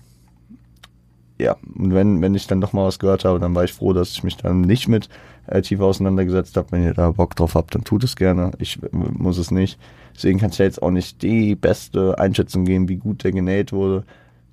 Ja, 1.37 1.57
und 1.77 1.93
wenn, 1.93 2.21
wenn 2.21 2.33
ich 2.33 2.47
dann 2.47 2.61
doch 2.61 2.71
mal 2.71 2.85
was 2.85 2.99
gehört 2.99 3.25
habe, 3.25 3.39
dann 3.39 3.53
war 3.55 3.65
ich 3.65 3.73
froh, 3.73 3.91
dass 3.91 4.11
ich 4.11 4.23
mich 4.23 4.37
dann 4.37 4.61
nicht 4.61 4.87
mit 4.87 5.09
äh, 5.47 5.61
tiefer 5.61 5.83
auseinandergesetzt 5.83 6.55
habe. 6.55 6.71
Wenn 6.71 6.83
ihr 6.83 6.93
da 6.93 7.11
Bock 7.11 7.35
drauf 7.35 7.55
habt, 7.55 7.75
dann 7.75 7.83
tut 7.83 8.05
es 8.05 8.15
gerne. 8.15 8.51
Ich 8.59 8.79
muss 8.91 9.37
es 9.37 9.51
nicht. 9.51 9.77
Deswegen 10.15 10.39
kann 10.39 10.51
ich 10.51 10.57
ja 10.57 10.65
jetzt 10.65 10.81
auch 10.81 10.91
nicht 10.91 11.21
die 11.21 11.55
beste 11.55 12.17
Einschätzung 12.17 12.63
geben, 12.63 12.87
wie 12.87 12.95
gut 12.95 13.25
der 13.25 13.33
genäht 13.33 13.73
wurde. 13.73 14.05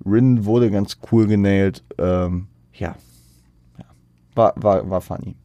Rin 0.05 0.43
wurde 0.43 0.69
ganz 0.71 0.97
cool 1.11 1.25
genäht. 1.25 1.83
Ähm, 1.97 2.47
ja. 2.73 2.95
ja. 3.77 3.85
War, 4.35 4.53
war, 4.57 4.89
war 4.89 4.99
funny. 4.99 5.35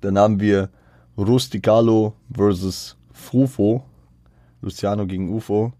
Dann 0.00 0.16
haben 0.16 0.38
wir 0.38 0.70
Rusticalo 1.18 2.14
versus 2.32 2.96
Frufo. 3.12 3.82
Luciano 4.62 5.06
gegen 5.06 5.34
UFO 5.34 5.72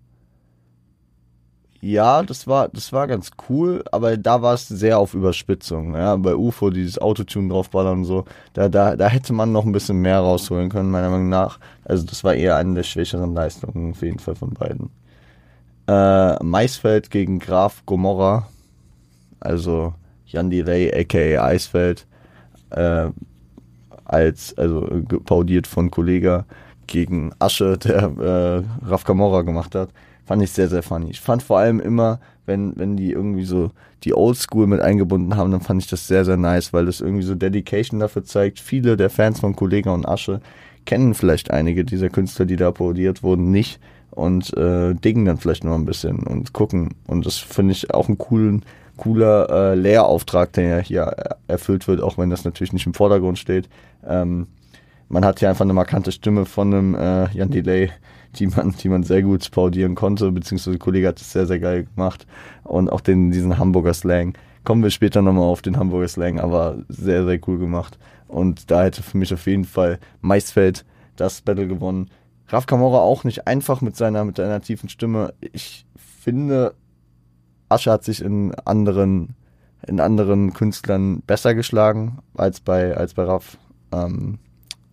ja, 1.81 2.23
das 2.23 2.47
war, 2.47 2.69
das 2.69 2.93
war 2.93 3.07
ganz 3.07 3.31
cool, 3.49 3.83
aber 3.91 4.17
da 4.17 4.43
war 4.43 4.55
es 4.55 4.69
sehr 4.69 4.99
auf 4.99 5.15
Überspitzung. 5.15 5.95
Ja, 5.95 6.17
bei 6.17 6.35
UFO 6.35 6.71
dieses 6.71 6.99
Autotune 6.99 7.49
draufballern 7.49 8.01
und 8.01 8.05
so, 8.05 8.25
da, 8.53 8.69
da, 8.69 8.97
da 8.97 9.09
hätte 9.09 9.33
man 9.33 9.53
noch 9.53 9.65
ein 9.65 9.73
bisschen 9.73 10.01
mehr 10.01 10.19
rausholen 10.19 10.69
können, 10.69 10.91
meiner 10.91 11.09
Meinung 11.09 11.31
nach. 11.31 11.59
Also 11.85 12.07
das 12.07 12.23
war 12.23 12.35
eher 12.35 12.57
eine 12.57 12.75
der 12.75 12.83
schwächeren 12.83 13.35
Leistungen 13.35 13.93
auf 13.93 14.03
jeden 14.03 14.19
Fall 14.19 14.35
von 14.35 14.51
beiden. 14.51 14.91
Äh, 15.89 16.43
Maisfeld 16.45 17.11
gegen 17.11 17.39
Graf 17.39 17.83
Gomorra. 17.87 18.49
also 19.41 19.95
Jan 20.27 20.51
Delay, 20.51 20.93
aka 20.95 21.45
Eisfeld, 21.45 22.07
äh, 22.71 23.09
als, 24.05 24.57
also 24.57 24.87
paudiert 25.25 25.67
von 25.67 25.91
Kollega 25.91 26.45
gegen 26.87 27.33
Asche, 27.39 27.79
der 27.79 28.03
äh, 28.83 28.87
Raf 28.87 29.05
Kamora 29.05 29.43
gemacht 29.43 29.75
hat, 29.75 29.91
fand 30.31 30.45
ich 30.45 30.53
sehr, 30.53 30.69
sehr 30.69 30.85
funny. 30.85 31.11
Ich 31.11 31.21
fand 31.21 31.43
vor 31.43 31.59
allem 31.59 31.81
immer, 31.81 32.21
wenn, 32.47 32.75
wenn 32.77 32.97
die 32.97 33.11
irgendwie 33.11 33.43
so 33.43 33.73
die 34.05 34.15
Oldschool 34.15 34.69
mit 34.69 34.81
eingebunden 34.81 35.35
haben, 35.35 35.51
dann 35.51 35.61
fand 35.61 35.83
ich 35.83 35.91
das 35.91 36.07
sehr, 36.07 36.25
sehr 36.25 36.37
nice, 36.37 36.73
weil 36.73 36.87
das 36.87 37.01
irgendwie 37.01 37.25
so 37.25 37.35
Dedication 37.35 37.99
dafür 37.99 38.23
zeigt. 38.23 38.61
Viele 38.61 38.97
der 38.97 39.11
Fans 39.11 39.41
von 39.41 39.57
Kollega 39.57 39.91
und 39.91 40.07
Asche 40.07 40.41
kennen 40.85 41.15
vielleicht 41.15 41.51
einige 41.51 41.85
dieser 41.85 42.11
Künstler, 42.11 42.47
die 42.47 42.55
da 42.55 42.71
parodiert 42.71 43.25
wurden, 43.25 43.51
nicht 43.51 43.81
und 44.13 44.57
äh, 44.57 44.95
dingen 44.95 45.25
dann 45.25 45.39
vielleicht 45.39 45.65
noch 45.65 45.75
ein 45.75 45.85
bisschen 45.85 46.19
und 46.21 46.53
gucken. 46.53 46.95
Und 47.09 47.27
das 47.27 47.39
finde 47.39 47.73
ich 47.73 47.93
auch 47.93 48.07
einen 48.07 48.19
coolen, 48.19 48.65
cooler 48.99 49.51
äh, 49.51 49.75
Lehrauftrag, 49.75 50.53
der 50.53 50.65
ja 50.65 50.79
hier 50.79 51.13
erfüllt 51.49 51.89
wird, 51.89 52.01
auch 52.01 52.19
wenn 52.19 52.31
das 52.31 52.45
natürlich 52.45 52.73
nicht 52.73 52.87
im 52.87 52.95
Vordergrund 52.95 53.41
steht. 53.41 53.69
Ähm, 54.07 54.47
man 55.11 55.25
hat 55.25 55.41
hier 55.41 55.51
einfach 55.51 55.65
eine 55.65 55.73
markante 55.73 56.13
Stimme 56.13 56.47
von 56.47 56.73
einem 56.73 56.95
äh, 56.95 57.29
Jan 57.33 57.51
Delay, 57.51 57.91
die 58.37 58.47
man, 58.47 58.71
die 58.71 58.89
man 58.89 59.03
sehr 59.03 59.23
gut 59.23 59.51
paudieren 59.51 59.97
konnte, 59.97 60.31
beziehungsweise 60.31 60.71
der 60.71 60.79
Kollege 60.79 61.09
hat 61.09 61.21
es 61.21 61.33
sehr, 61.33 61.47
sehr 61.47 61.59
geil 61.59 61.89
gemacht. 61.95 62.27
Und 62.63 62.91
auch 62.91 63.01
den, 63.01 63.33
diesen 63.33 63.59
Hamburger 63.59 63.93
Slang. 63.93 64.35
Kommen 64.63 64.83
wir 64.83 64.91
später 64.91 65.21
nochmal 65.21 65.45
auf 65.45 65.63
den 65.63 65.77
Hamburger 65.77 66.07
Slang, 66.07 66.39
aber 66.39 66.79
sehr, 66.89 67.25
sehr 67.25 67.41
cool 67.49 67.59
gemacht. 67.59 67.99
Und 68.29 68.71
da 68.71 68.85
hätte 68.85 69.03
für 69.03 69.19
mich 69.19 69.35
auf 69.35 69.47
jeden 69.47 69.65
Fall 69.65 69.99
Maisfeld 70.21 70.85
das 71.17 71.41
Battle 71.41 71.67
gewonnen. 71.67 72.09
Raf 72.47 72.67
Kamora 72.67 72.99
auch 72.99 73.25
nicht 73.25 73.49
einfach 73.49 73.81
mit 73.81 73.97
seiner, 73.97 74.25
mit 74.25 74.37
seiner 74.37 74.61
tiefen 74.61 74.89
Stimme. 74.89 75.35
Ich 75.41 75.87
finde, 75.97 76.75
Asche 77.69 77.91
hat 77.91 78.05
sich 78.05 78.23
in 78.23 78.55
anderen, 78.65 79.35
in 79.89 79.99
anderen 79.99 80.53
Künstlern 80.53 81.23
besser 81.27 81.57
geschlagen 81.57 82.19
als 82.37 82.61
bei, 82.61 82.97
als 82.97 83.15
bei 83.15 83.25
Raf. 83.25 83.57
Ähm, 83.93 84.39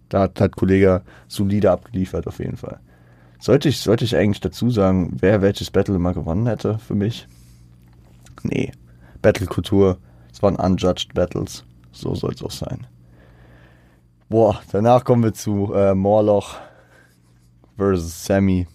da 0.10 0.22
hat, 0.22 0.40
hat 0.40 0.56
Kollege 0.56 1.02
solide 1.28 1.72
abgeliefert, 1.72 2.28
auf 2.28 2.40
jeden 2.40 2.58
Fall. 2.58 2.80
Sollte 3.40 3.70
ich, 3.70 3.80
sollte 3.80 4.06
ich 4.06 4.16
eigentlich 4.16 4.42
dazu 4.42 4.70
sagen, 4.70 5.16
wer 5.20 5.42
welches 5.42 5.70
Battle 5.70 5.96
immer 5.96 6.14
gewonnen 6.14 6.48
hätte 6.48 6.80
für 6.80 6.96
mich? 6.96 7.28
Nee. 8.44 8.72
Battle-Kultur. 9.22 9.98
Es 10.32 10.42
waren 10.42 10.56
unjudged 10.56 11.14
Battles. 11.14 11.64
So 11.92 12.16
soll 12.16 12.34
es 12.34 12.44
auch 12.44 12.52
sein. 12.52 12.88
Boah, 14.30 14.62
danach 14.72 15.04
kommen 15.04 15.24
wir 15.24 15.34
zu 15.34 15.74
äh, 15.74 15.96
Morloch 15.96 16.56
versus 17.78 18.26
Sammy. 18.26 18.68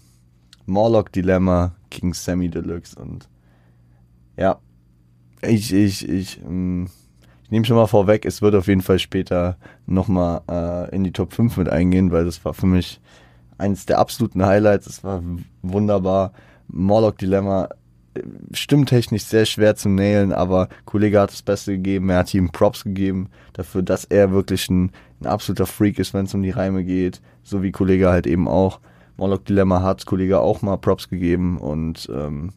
Morlock 0.67 1.13
Dilemma 1.13 1.75
gegen 1.91 2.13
Sammy 2.15 2.49
Deluxe 2.49 2.99
und 2.99 3.29
ja, 4.37 4.59
ich, 5.43 5.73
ich, 5.73 6.09
ich, 6.09 6.41
ähm, 6.43 6.87
ich 6.87 7.02
nehme 7.53 7.67
schon 7.67 7.77
mal 7.77 7.87
vorweg, 7.87 8.25
es 8.25 8.43
wird 8.43 8.55
auf 8.55 8.67
jeden 8.67 8.81
Fall 8.81 8.99
später 8.99 9.57
nochmal 9.87 10.41
äh, 10.51 10.95
in 10.95 11.05
die 11.05 11.13
Top 11.13 11.35
5 11.35 11.59
mit 11.59 11.69
eingehen, 11.69 12.11
weil 12.11 12.25
das 12.25 12.45
war 12.45 12.55
für 12.55 12.67
mich 12.67 13.01
eines 13.59 13.87
der 13.87 13.99
absoluten 13.99 14.45
Highlights. 14.45 14.87
Es 14.87 15.05
war 15.05 15.23
wunderbar. 15.61 16.33
Morlock 16.69 17.19
Dilemma 17.19 17.69
äh, 18.15 18.23
stimmtechnisch 18.53 19.25
sehr 19.25 19.45
schwer 19.45 19.77
zu 19.77 19.91
nailen, 19.91 20.33
aber 20.33 20.69
Kollege 20.87 21.21
hat 21.21 21.31
das 21.31 21.43
Beste 21.43 21.73
gegeben. 21.73 22.09
Er 22.09 22.19
hat 22.19 22.33
ihm 22.33 22.51
Props 22.51 22.85
gegeben 22.85 23.29
dafür, 23.53 23.83
dass 23.83 24.07
er 24.07 24.33
wirklich 24.33 24.71
ein, 24.71 24.91
ein 25.21 25.27
absoluter 25.27 25.67
Freak 25.67 25.99
ist, 25.99 26.15
wenn 26.15 26.25
es 26.25 26.35
um 26.35 26.43
die 26.43 26.51
Reime 26.51 26.85
geht. 26.85 27.21
So 27.43 27.63
wie 27.63 27.71
Kollege 27.71 28.09
halt 28.09 28.27
eben 28.27 28.49
auch. 28.49 28.81
Morlock 29.19 29.45
Dilemma 29.45 29.83
hat 29.83 30.07
Kollege 30.07 30.41
auch 30.41 30.63
mal 30.63 30.79
Props 30.79 31.11
gegeben 31.11 31.59
und 31.59 32.09
ähm, 32.13 32.55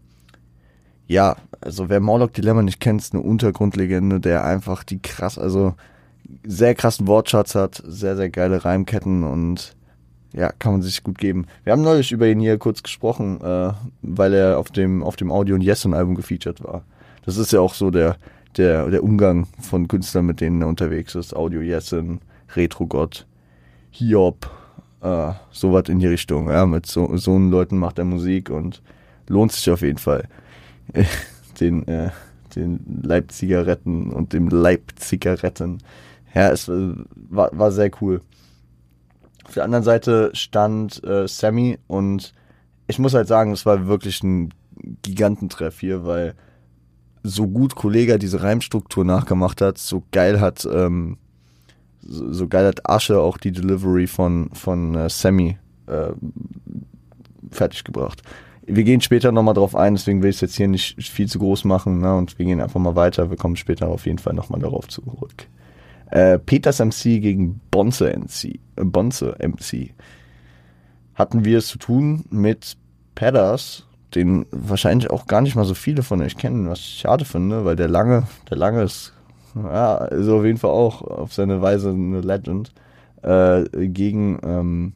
ja, 1.07 1.35
also 1.61 1.89
wer 1.89 1.99
Morlock 1.99 2.33
Dilemma 2.33 2.61
nicht 2.61 2.79
kennt, 2.79 3.01
ist 3.01 3.13
eine 3.13 3.23
Untergrundlegende, 3.23 4.19
der 4.19 4.43
einfach 4.43 4.83
die 4.83 4.99
krass, 4.99 5.37
also 5.37 5.75
sehr 6.43 6.75
krassen 6.75 7.07
Wortschatz 7.07 7.55
hat, 7.55 7.81
sehr, 7.85 8.15
sehr 8.15 8.29
geile 8.29 8.65
Reimketten 8.65 9.23
und 9.23 9.75
ja, 10.33 10.51
kann 10.51 10.73
man 10.73 10.81
sich 10.81 11.03
gut 11.03 11.17
geben. 11.17 11.47
Wir 11.63 11.71
haben 11.71 11.81
neulich 11.81 12.11
über 12.11 12.27
ihn 12.27 12.39
hier 12.39 12.57
kurz 12.57 12.83
gesprochen, 12.83 13.39
äh, 13.41 13.71
weil 14.01 14.33
er 14.33 14.57
auf 14.59 14.69
dem, 14.69 15.01
auf 15.01 15.15
dem 15.15 15.31
Audio 15.31 15.55
und 15.55 15.61
Yeson 15.61 15.93
Album 15.93 16.15
gefeatured 16.15 16.63
war. 16.63 16.83
Das 17.25 17.37
ist 17.37 17.53
ja 17.53 17.61
auch 17.61 17.73
so 17.73 17.89
der, 17.89 18.17
der, 18.57 18.89
der 18.89 19.03
Umgang 19.03 19.47
von 19.61 19.87
Künstlern, 19.87 20.25
mit 20.25 20.41
denen 20.41 20.61
er 20.61 20.67
unterwegs 20.67 21.15
ist. 21.15 21.35
Audio 21.35 21.61
Yeson, 21.61 22.19
Retro 22.55 22.85
Gott, 22.85 23.25
Hiob, 23.91 24.49
äh, 25.01 25.31
sowas 25.51 25.87
in 25.87 25.99
die 25.99 26.07
Richtung. 26.07 26.49
Ja, 26.49 26.65
mit 26.65 26.85
so, 26.85 27.15
so 27.15 27.37
Leuten 27.37 27.77
macht 27.77 27.97
er 27.97 28.05
Musik 28.05 28.49
und 28.49 28.81
lohnt 29.27 29.53
sich 29.53 29.69
auf 29.71 29.81
jeden 29.81 29.99
Fall. 29.99 30.27
den, 31.59 31.87
äh, 31.87 32.09
den 32.55 33.01
Leipzigaretten 33.03 34.11
und 34.11 34.33
dem 34.33 34.49
Leipzigaretten. 34.49 35.79
Ja, 36.33 36.49
es 36.49 36.67
war, 36.67 37.49
war 37.57 37.71
sehr 37.71 37.91
cool. 38.01 38.21
Auf 39.45 39.53
der 39.53 39.63
anderen 39.63 39.83
Seite 39.83 40.31
stand 40.33 41.03
äh, 41.03 41.27
Sammy 41.27 41.77
und 41.87 42.33
ich 42.87 42.99
muss 42.99 43.13
halt 43.13 43.27
sagen, 43.27 43.51
es 43.51 43.65
war 43.65 43.87
wirklich 43.87 44.23
ein 44.23 44.53
Gigantentreff 45.01 45.79
hier, 45.79 46.05
weil 46.05 46.35
so 47.23 47.47
gut 47.47 47.75
Kollega 47.75 48.17
diese 48.17 48.43
Reimstruktur 48.43 49.05
nachgemacht 49.05 49.61
hat, 49.61 49.77
so 49.77 50.03
geil 50.11 50.39
hat 50.39 50.67
ähm, 50.71 51.17
so, 52.07 52.31
so, 52.31 52.47
geil 52.47 52.67
hat 52.67 52.87
Asche 52.87 53.19
auch 53.19 53.37
die 53.37 53.51
Delivery 53.51 54.05
von, 54.05 54.49
von 54.53 54.95
äh, 54.95 55.09
Sammy 55.09 55.57
äh, 55.87 56.11
fertiggebracht. 57.51 58.21
Wir 58.67 58.83
gehen 58.83 59.01
später 59.01 59.31
nochmal 59.31 59.53
drauf 59.53 59.75
ein, 59.75 59.93
deswegen 59.93 60.23
will 60.23 60.29
ich 60.29 60.37
es 60.37 60.41
jetzt 60.41 60.55
hier 60.55 60.67
nicht 60.67 60.99
viel 61.01 61.27
zu 61.27 61.39
groß 61.39 61.65
machen 61.65 61.99
ne? 61.99 62.15
und 62.15 62.37
wir 62.39 62.45
gehen 62.45 62.61
einfach 62.61 62.79
mal 62.79 62.95
weiter. 62.95 63.29
Wir 63.29 63.37
kommen 63.37 63.55
später 63.55 63.87
auf 63.87 64.05
jeden 64.05 64.17
Fall 64.17 64.33
nochmal 64.33 64.59
darauf 64.59 64.87
zurück. 64.87 65.47
Äh, 66.09 66.39
Peters 66.39 66.79
MC 66.79 67.21
gegen 67.21 67.61
Bonze 67.71 68.11
MC. 68.17 68.59
Äh, 68.75 68.83
Bonze 68.83 69.35
MC. 69.39 69.93
Hatten 71.13 71.45
wir 71.45 71.59
es 71.59 71.67
zu 71.67 71.77
tun 71.77 72.25
mit 72.29 72.77
Pedders, 73.13 73.87
den 74.15 74.45
wahrscheinlich 74.51 75.09
auch 75.09 75.27
gar 75.27 75.41
nicht 75.41 75.55
mal 75.55 75.65
so 75.65 75.73
viele 75.73 76.03
von 76.03 76.21
euch 76.21 76.37
kennen, 76.37 76.69
was 76.69 76.79
ich 76.79 76.99
schade 76.99 77.25
finde, 77.25 77.65
weil 77.65 77.75
der 77.75 77.87
lange, 77.87 78.27
der 78.49 78.57
lange 78.57 78.83
ist 78.83 79.13
ja, 79.55 79.97
ist 80.05 80.27
auf 80.27 80.43
jeden 80.43 80.57
Fall 80.57 80.71
auch 80.71 81.01
auf 81.01 81.33
seine 81.33 81.61
Weise 81.61 81.89
eine 81.89 82.21
Legend, 82.21 82.73
äh, 83.21 83.63
gegen 83.87 84.39
ähm, 84.43 84.93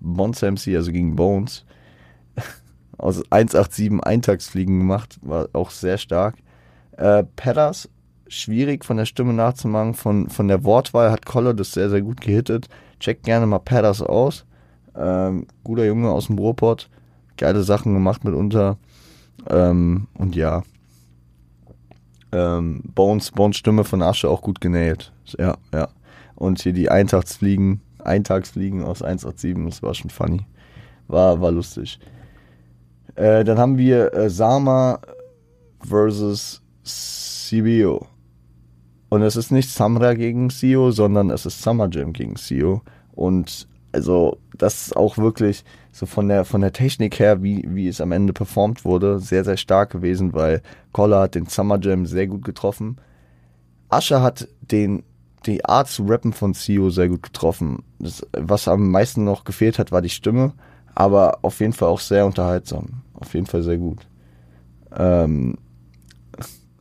Bones 0.00 0.42
MC, 0.42 0.74
also 0.76 0.92
gegen 0.92 1.16
Bones, 1.16 1.64
aus 3.00 3.22
187 3.30 4.04
Eintagsfliegen 4.04 4.78
gemacht, 4.78 5.18
war 5.22 5.48
auch 5.52 5.70
sehr 5.70 5.98
stark. 5.98 6.36
Äh, 6.96 7.24
Pedders, 7.36 7.88
schwierig 8.28 8.84
von 8.84 8.96
der 8.96 9.06
Stimme 9.06 9.32
nachzumachen, 9.32 9.94
von, 9.94 10.28
von 10.28 10.48
der 10.48 10.64
Wortwahl 10.64 11.10
hat 11.10 11.26
Collar 11.26 11.54
das 11.54 11.72
sehr, 11.72 11.90
sehr 11.90 12.02
gut 12.02 12.20
gehittet. 12.20 12.68
Checkt 13.00 13.24
gerne 13.24 13.46
mal 13.46 13.58
Pedders 13.58 14.02
aus. 14.02 14.44
Ähm, 14.94 15.46
guter 15.64 15.84
Junge 15.84 16.10
aus 16.10 16.26
dem 16.26 16.38
Ruhrpott, 16.38 16.90
geile 17.36 17.62
Sachen 17.62 17.94
gemacht 17.94 18.24
mitunter. 18.24 18.76
Ähm, 19.48 20.08
und 20.14 20.36
ja, 20.36 20.62
ähm, 22.32 22.82
Bones, 22.94 23.30
Bones 23.30 23.56
Stimme 23.56 23.84
von 23.84 24.02
Asche 24.02 24.28
auch 24.28 24.42
gut 24.42 24.60
genäht. 24.60 25.12
Ja, 25.38 25.56
ja. 25.72 25.88
Und 26.34 26.60
hier 26.60 26.72
die 26.72 26.90
Eintagsfliegen, 26.90 27.80
Eintagsfliegen 27.98 28.82
aus 28.82 29.02
187, 29.02 29.64
das 29.66 29.82
war 29.82 29.94
schon 29.94 30.10
funny. 30.10 30.46
War, 31.08 31.40
war 31.40 31.50
lustig. 31.50 31.98
Äh, 33.14 33.44
dann 33.44 33.58
haben 33.58 33.78
wir 33.78 34.12
äh, 34.14 34.30
Sama 34.30 35.00
versus 35.80 36.62
CBO. 36.84 38.06
Und 39.08 39.22
es 39.22 39.36
ist 39.36 39.50
nicht 39.50 39.70
Samra 39.70 40.14
gegen 40.14 40.50
Sio, 40.50 40.92
sondern 40.92 41.30
es 41.30 41.44
ist 41.44 41.60
Summer 41.62 41.88
Jam 41.90 42.12
gegen 42.12 42.36
Sio. 42.36 42.82
Und 43.12 43.68
also, 43.92 44.38
das 44.56 44.86
ist 44.86 44.96
auch 44.96 45.18
wirklich 45.18 45.64
so 45.90 46.06
von 46.06 46.28
der, 46.28 46.44
von 46.44 46.60
der 46.60 46.72
Technik 46.72 47.18
her, 47.18 47.42
wie, 47.42 47.64
wie 47.66 47.88
es 47.88 48.00
am 48.00 48.12
Ende 48.12 48.32
performt 48.32 48.84
wurde, 48.84 49.18
sehr, 49.18 49.44
sehr 49.44 49.56
stark 49.56 49.90
gewesen, 49.90 50.32
weil 50.32 50.62
Koller 50.92 51.22
hat 51.22 51.34
den 51.34 51.46
Summer 51.46 51.80
Jam 51.80 52.06
sehr 52.06 52.28
gut 52.28 52.44
getroffen. 52.44 52.98
Asche 53.88 54.22
hat 54.22 54.46
den, 54.60 55.02
die 55.44 55.64
Art 55.64 55.88
zu 55.88 56.04
rappen 56.04 56.32
von 56.32 56.54
Sio 56.54 56.90
sehr 56.90 57.08
gut 57.08 57.24
getroffen. 57.24 57.82
Das, 57.98 58.24
was 58.32 58.68
am 58.68 58.92
meisten 58.92 59.24
noch 59.24 59.42
gefehlt 59.42 59.80
hat, 59.80 59.90
war 59.90 60.02
die 60.02 60.08
Stimme, 60.08 60.52
aber 61.00 61.38
auf 61.40 61.60
jeden 61.60 61.72
Fall 61.72 61.88
auch 61.88 61.98
sehr 61.98 62.26
unterhaltsam. 62.26 63.00
Auf 63.14 63.32
jeden 63.32 63.46
Fall 63.46 63.62
sehr 63.62 63.78
gut. 63.78 64.00
Ähm, 64.94 65.56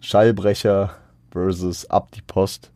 Schallbrecher 0.01 0.91
versus 1.31 1.89
Ab 1.89 2.11
die 2.11 2.21
Post. 2.21 2.69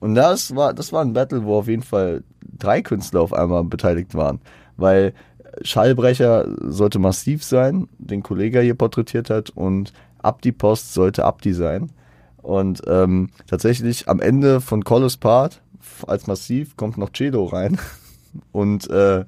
Und 0.00 0.14
das 0.14 0.56
war, 0.56 0.72
das 0.72 0.90
war 0.90 1.02
ein 1.02 1.12
Battle, 1.12 1.44
wo 1.44 1.58
auf 1.58 1.68
jeden 1.68 1.82
Fall 1.82 2.24
drei 2.40 2.80
Künstler 2.80 3.20
auf 3.20 3.34
einmal 3.34 3.62
beteiligt 3.64 4.14
waren. 4.14 4.40
Weil 4.78 5.12
Schallbrecher 5.60 6.48
sollte 6.62 6.98
massiv 6.98 7.44
sein, 7.44 7.86
den 7.98 8.22
Kollege 8.22 8.62
hier 8.62 8.74
porträtiert 8.74 9.28
hat, 9.28 9.50
und 9.50 9.92
Abdi 10.16 10.52
Post 10.52 10.94
sollte 10.94 11.26
Abdi 11.26 11.52
sein. 11.52 11.92
Und 12.38 12.80
ähm, 12.86 13.28
tatsächlich 13.46 14.08
am 14.08 14.18
Ende 14.18 14.62
von 14.62 14.82
Collis 14.82 15.18
Part 15.18 15.60
als 16.06 16.26
massiv 16.26 16.74
kommt 16.78 16.96
noch 16.96 17.10
Cedo 17.14 17.44
rein. 17.44 17.78
Und 18.52 18.88
äh, 18.88 19.26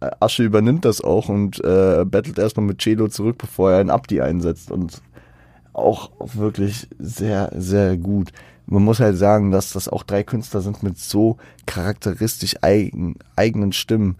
Asche 0.00 0.44
übernimmt 0.44 0.84
das 0.84 1.00
auch 1.00 1.28
und 1.28 1.62
äh, 1.64 2.04
battelt 2.04 2.38
erstmal 2.38 2.66
mit 2.66 2.82
Cedo 2.82 3.08
zurück, 3.08 3.38
bevor 3.38 3.72
er 3.72 3.78
einen 3.78 3.90
Abdi 3.90 4.20
einsetzt. 4.20 4.70
Und 4.70 5.02
auch 5.72 6.10
wirklich 6.34 6.88
sehr, 6.98 7.50
sehr 7.56 7.96
gut. 7.96 8.32
Man 8.66 8.82
muss 8.82 9.00
halt 9.00 9.16
sagen, 9.16 9.50
dass 9.50 9.72
das 9.72 9.88
auch 9.88 10.02
drei 10.02 10.22
Künstler 10.22 10.60
sind 10.60 10.82
mit 10.82 10.98
so 10.98 11.36
charakteristisch 11.66 12.56
eigen, 12.62 13.16
eigenen 13.36 13.72
Stimmen, 13.72 14.16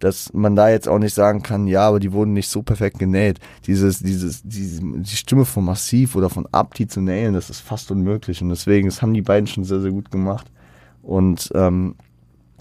dass 0.00 0.32
man 0.32 0.54
da 0.54 0.68
jetzt 0.68 0.88
auch 0.88 0.98
nicht 0.98 1.14
sagen 1.14 1.42
kann, 1.42 1.66
ja, 1.66 1.88
aber 1.88 1.98
die 1.98 2.12
wurden 2.12 2.32
nicht 2.32 2.48
so 2.48 2.62
perfekt 2.62 2.98
genäht. 2.98 3.40
Dieses, 3.66 4.00
dieses, 4.00 4.42
diese, 4.44 4.82
die 4.82 5.16
Stimme 5.16 5.44
von 5.44 5.64
Massiv 5.64 6.14
oder 6.14 6.30
von 6.30 6.46
Abdi 6.52 6.86
zu 6.86 7.00
nähen, 7.00 7.34
das 7.34 7.50
ist 7.50 7.60
fast 7.60 7.90
unmöglich. 7.90 8.42
Und 8.42 8.50
deswegen, 8.50 8.88
das 8.88 9.02
haben 9.02 9.14
die 9.14 9.22
beiden 9.22 9.46
schon 9.46 9.64
sehr, 9.64 9.80
sehr 9.80 9.90
gut 9.90 10.10
gemacht. 10.10 10.50
Und 11.02 11.50
ähm, 11.54 11.96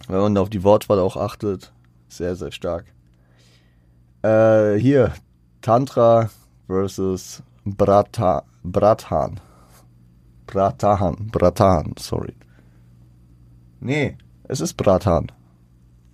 wenn 0.07 0.19
man 0.19 0.37
auf 0.37 0.49
die 0.49 0.63
Wortwahl 0.63 0.99
auch 0.99 1.17
achtet, 1.17 1.73
sehr, 2.07 2.35
sehr 2.35 2.51
stark. 2.51 2.85
Äh, 4.21 4.75
hier, 4.75 5.13
Tantra 5.61 6.29
versus 6.67 7.43
Brata, 7.65 8.43
Brathan. 8.63 9.39
Bratahan, 10.45 11.27
Bratahan, 11.31 11.93
sorry. 11.99 12.33
Nee, 13.79 14.17
es 14.43 14.61
ist 14.61 14.75
Bratan. 14.75 15.31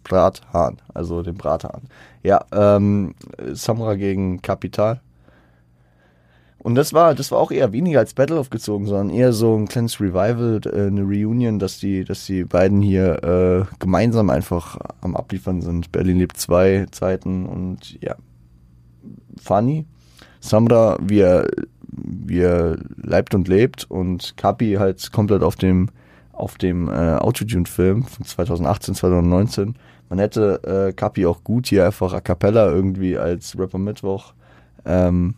Brathahn, 0.03 0.81
also 0.93 1.23
den 1.23 1.35
Brathahn. 1.35 1.83
Ja, 2.23 2.43
ähm, 2.51 3.15
Samra 3.53 3.95
gegen 3.95 4.41
Kapital. 4.41 5.01
Und 6.63 6.75
das 6.75 6.93
war, 6.93 7.13
das 7.13 7.29
war 7.31 7.39
auch 7.39 7.51
eher 7.51 7.73
weniger 7.73 7.99
als 7.99 8.13
Battle 8.13 8.39
aufgezogen, 8.39 8.87
sondern 8.87 9.09
eher 9.09 9.33
so 9.33 9.53
ein 9.55 9.67
kleines 9.67 9.99
Revival, 9.99 10.61
äh, 10.65 10.87
eine 10.87 11.01
Reunion, 11.01 11.59
dass 11.59 11.77
die, 11.77 12.05
dass 12.05 12.25
die 12.25 12.45
beiden 12.45 12.81
hier 12.81 13.21
äh, 13.23 13.75
gemeinsam 13.79 14.29
einfach 14.29 14.77
am 15.01 15.15
Abliefern 15.17 15.61
sind. 15.61 15.91
Berlin 15.91 16.19
lebt 16.19 16.37
zwei 16.37 16.85
Zeiten 16.91 17.45
und 17.45 18.01
ja, 18.01 18.15
funny. 19.41 19.85
Samra, 20.39 20.97
wie 21.01 21.19
er, 21.19 21.47
wie 21.87 22.39
er 22.39 22.77
leibt 22.95 23.35
und 23.35 23.49
lebt 23.49 23.89
und 23.91 24.37
Kapi 24.37 24.75
halt 24.79 25.11
komplett 25.11 25.43
auf 25.43 25.57
dem, 25.57 25.89
auf 26.31 26.57
dem 26.57 26.87
äh, 26.87 27.15
Autotune-Film 27.15 28.03
von 28.05 28.25
2018, 28.25 28.95
2019 28.95 29.75
man 30.13 30.19
hätte 30.19 30.61
äh, 30.63 30.93
Kapi 30.93 31.25
auch 31.25 31.43
gut 31.43 31.65
hier 31.65 31.87
einfach 31.87 32.13
a 32.13 32.21
cappella 32.21 32.69
irgendwie 32.69 33.17
als 33.17 33.57
Rapper 33.57 33.79
Mittwoch 33.79 34.33
ähm, 34.85 35.33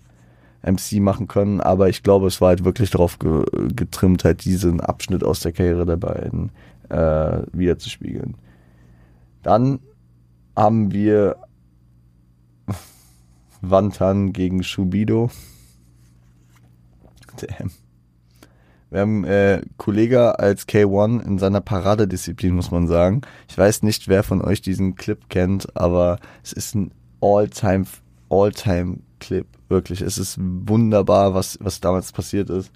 MC 0.65 0.99
machen 0.99 1.27
können, 1.27 1.61
aber 1.61 1.89
ich 1.89 2.03
glaube, 2.03 2.27
es 2.27 2.41
war 2.41 2.49
halt 2.49 2.65
wirklich 2.65 2.89
darauf 2.89 3.19
ge 3.19 3.43
getrimmt, 3.75 4.23
halt 4.23 4.45
diesen 4.45 4.81
Abschnitt 4.81 5.23
aus 5.23 5.39
der 5.39 5.51
Karriere 5.51 5.85
der 5.85 5.97
beiden 5.97 6.51
äh, 6.89 7.41
wiederzuspiegeln. 7.53 8.35
Dann 9.43 9.79
haben 10.55 10.91
wir 10.91 11.37
Wantan 13.61 14.33
gegen 14.33 14.63
Shubido. 14.63 15.29
Damn. 17.37 17.71
Wir 18.91 19.01
haben 19.01 19.25
äh, 19.25 19.61
Kollega 19.77 20.31
als 20.31 20.67
K1 20.67 21.21
in 21.25 21.37
seiner 21.37 21.59
Paradedisziplin, 21.59 22.55
muss 22.55 22.71
man 22.71 22.87
sagen. 22.87 23.21
Ich 23.49 23.57
weiß 23.57 23.83
nicht, 23.83 24.07
wer 24.07 24.23
von 24.23 24.41
euch 24.41 24.61
diesen 24.61 24.95
Clip 24.95 25.27
kennt, 25.29 25.75
aber 25.75 26.17
es 26.43 26.53
ist 26.53 26.75
ein 26.75 26.91
All-Time, 27.19 27.85
All-Time 28.29 28.99
Clip. 29.25 29.47
Wirklich. 29.69 30.01
Es 30.01 30.17
ist 30.17 30.37
wunderbar, 30.39 31.33
was, 31.33 31.57
was 31.61 31.81
damals 31.81 32.11
passiert 32.11 32.49
ist, 32.49 32.71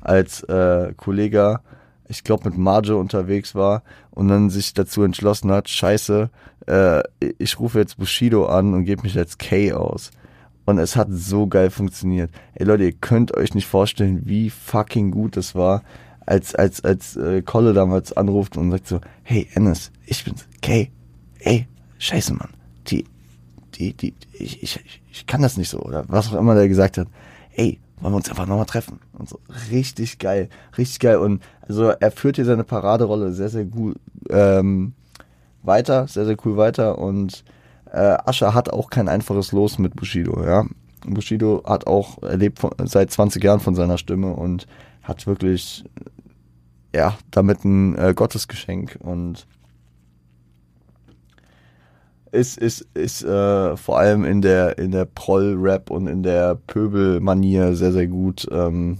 als 0.00 0.42
äh, 0.44 0.94
Kollega, 0.96 1.60
ich 2.08 2.24
glaube, 2.24 2.48
mit 2.48 2.58
Marjo 2.58 2.98
unterwegs 2.98 3.54
war 3.54 3.82
und 4.10 4.28
dann 4.28 4.50
sich 4.50 4.72
dazu 4.72 5.02
entschlossen 5.02 5.50
hat, 5.50 5.68
scheiße, 5.68 6.30
äh, 6.66 7.02
ich 7.38 7.58
rufe 7.60 7.78
jetzt 7.78 7.98
Bushido 7.98 8.46
an 8.46 8.74
und 8.74 8.84
gebe 8.84 9.02
mich 9.02 9.16
als 9.18 9.38
K 9.38 9.72
aus. 9.72 10.10
Und 10.64 10.78
es 10.78 10.96
hat 10.96 11.08
so 11.10 11.46
geil 11.46 11.70
funktioniert. 11.70 12.30
Ey 12.54 12.64
Leute, 12.64 12.84
ihr 12.84 12.92
könnt 12.92 13.36
euch 13.36 13.54
nicht 13.54 13.66
vorstellen, 13.66 14.22
wie 14.24 14.50
fucking 14.50 15.10
gut 15.10 15.36
das 15.36 15.54
war, 15.54 15.82
als, 16.26 16.54
als, 16.54 16.84
als 16.84 17.16
äh, 17.16 17.42
Kolle 17.42 17.72
damals 17.72 18.12
anruft 18.12 18.56
und 18.56 18.70
sagt 18.70 18.86
so, 18.86 19.00
hey 19.22 19.48
Ennis, 19.54 19.90
ich 20.06 20.24
bin's, 20.24 20.46
Kay, 20.62 20.90
ey, 21.40 21.66
scheiße 21.98 22.34
Mann, 22.34 22.50
die, 22.86 23.04
die, 23.74 23.94
die, 23.94 24.14
ich, 24.32 24.62
ich, 24.62 24.99
ich 25.10 25.26
kann 25.26 25.42
das 25.42 25.56
nicht 25.56 25.68
so, 25.68 25.80
oder 25.80 26.04
was 26.08 26.32
auch 26.32 26.38
immer 26.38 26.54
der 26.54 26.68
gesagt 26.68 26.98
hat. 26.98 27.08
Ey, 27.54 27.78
wollen 28.00 28.14
wir 28.14 28.16
uns 28.16 28.30
einfach 28.30 28.46
nochmal 28.46 28.66
treffen? 28.66 29.00
Und 29.12 29.28
so, 29.28 29.38
richtig 29.70 30.18
geil, 30.18 30.48
richtig 30.78 31.00
geil. 31.00 31.16
Und 31.16 31.42
also 31.62 31.88
er 31.88 32.10
führt 32.10 32.36
hier 32.36 32.44
seine 32.44 32.64
Paraderolle 32.64 33.32
sehr, 33.32 33.48
sehr 33.48 33.64
gut 33.64 33.96
ähm, 34.30 34.94
weiter, 35.62 36.08
sehr, 36.08 36.24
sehr 36.24 36.36
cool 36.44 36.56
weiter 36.56 36.98
und 36.98 37.44
äh, 37.92 38.16
Ascher 38.24 38.54
hat 38.54 38.70
auch 38.70 38.88
kein 38.90 39.08
einfaches 39.08 39.52
Los 39.52 39.78
mit 39.78 39.96
Bushido, 39.96 40.44
ja. 40.44 40.64
Bushido 41.06 41.62
hat 41.66 41.86
auch 41.86 42.22
erlebt 42.22 42.58
von, 42.58 42.72
seit 42.84 43.10
20 43.10 43.42
Jahren 43.42 43.60
von 43.60 43.74
seiner 43.74 43.98
Stimme 43.98 44.34
und 44.34 44.66
hat 45.02 45.26
wirklich, 45.26 45.84
ja, 46.94 47.16
damit 47.30 47.64
ein 47.64 47.96
äh, 47.96 48.14
Gottesgeschenk 48.14 48.98
und 49.00 49.46
ist, 52.32 52.58
ist, 52.58 52.86
ist 52.94 53.22
äh, 53.22 53.76
vor 53.76 53.98
allem 53.98 54.24
in 54.24 54.42
der, 54.42 54.78
in 54.78 54.90
der 54.90 55.04
Proll-Rap 55.04 55.90
und 55.90 56.06
in 56.06 56.22
der 56.22 56.54
Pöbel-Manier 56.54 57.74
sehr, 57.74 57.92
sehr 57.92 58.06
gut, 58.06 58.46
ähm, 58.50 58.98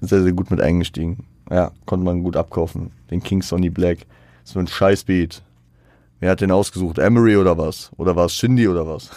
sehr, 0.00 0.22
sehr 0.22 0.32
gut 0.32 0.50
mit 0.50 0.60
eingestiegen. 0.60 1.26
Ja, 1.50 1.72
konnte 1.86 2.04
man 2.04 2.22
gut 2.22 2.36
abkaufen. 2.36 2.90
Den 3.10 3.22
King 3.22 3.42
Sonny 3.42 3.70
Black. 3.70 4.06
So 4.44 4.58
ein 4.58 4.66
Scheißbeat. 4.66 5.42
Wer 6.20 6.30
hat 6.30 6.40
den 6.40 6.50
ausgesucht? 6.50 6.98
Emery 6.98 7.36
oder 7.36 7.56
was? 7.58 7.90
Oder 7.96 8.16
war 8.16 8.26
es 8.26 8.34
Shindy 8.34 8.68
oder 8.68 8.86
was? 8.86 9.10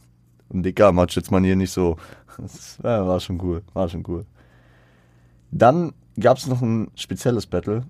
Und 0.48 0.62
Dicker, 0.62 0.92
matsch 0.92 1.16
jetzt 1.16 1.30
man 1.30 1.44
hier 1.44 1.56
nicht 1.56 1.72
so. 1.72 1.96
Das 2.38 2.82
war 2.82 3.18
schon 3.20 3.40
cool, 3.42 3.62
war 3.72 3.88
schon 3.88 4.04
cool. 4.06 4.26
Dann 5.50 5.92
gab 6.18 6.38
es 6.38 6.46
noch 6.46 6.60
ein 6.60 6.88
spezielles 6.94 7.46
Battle. 7.46 7.84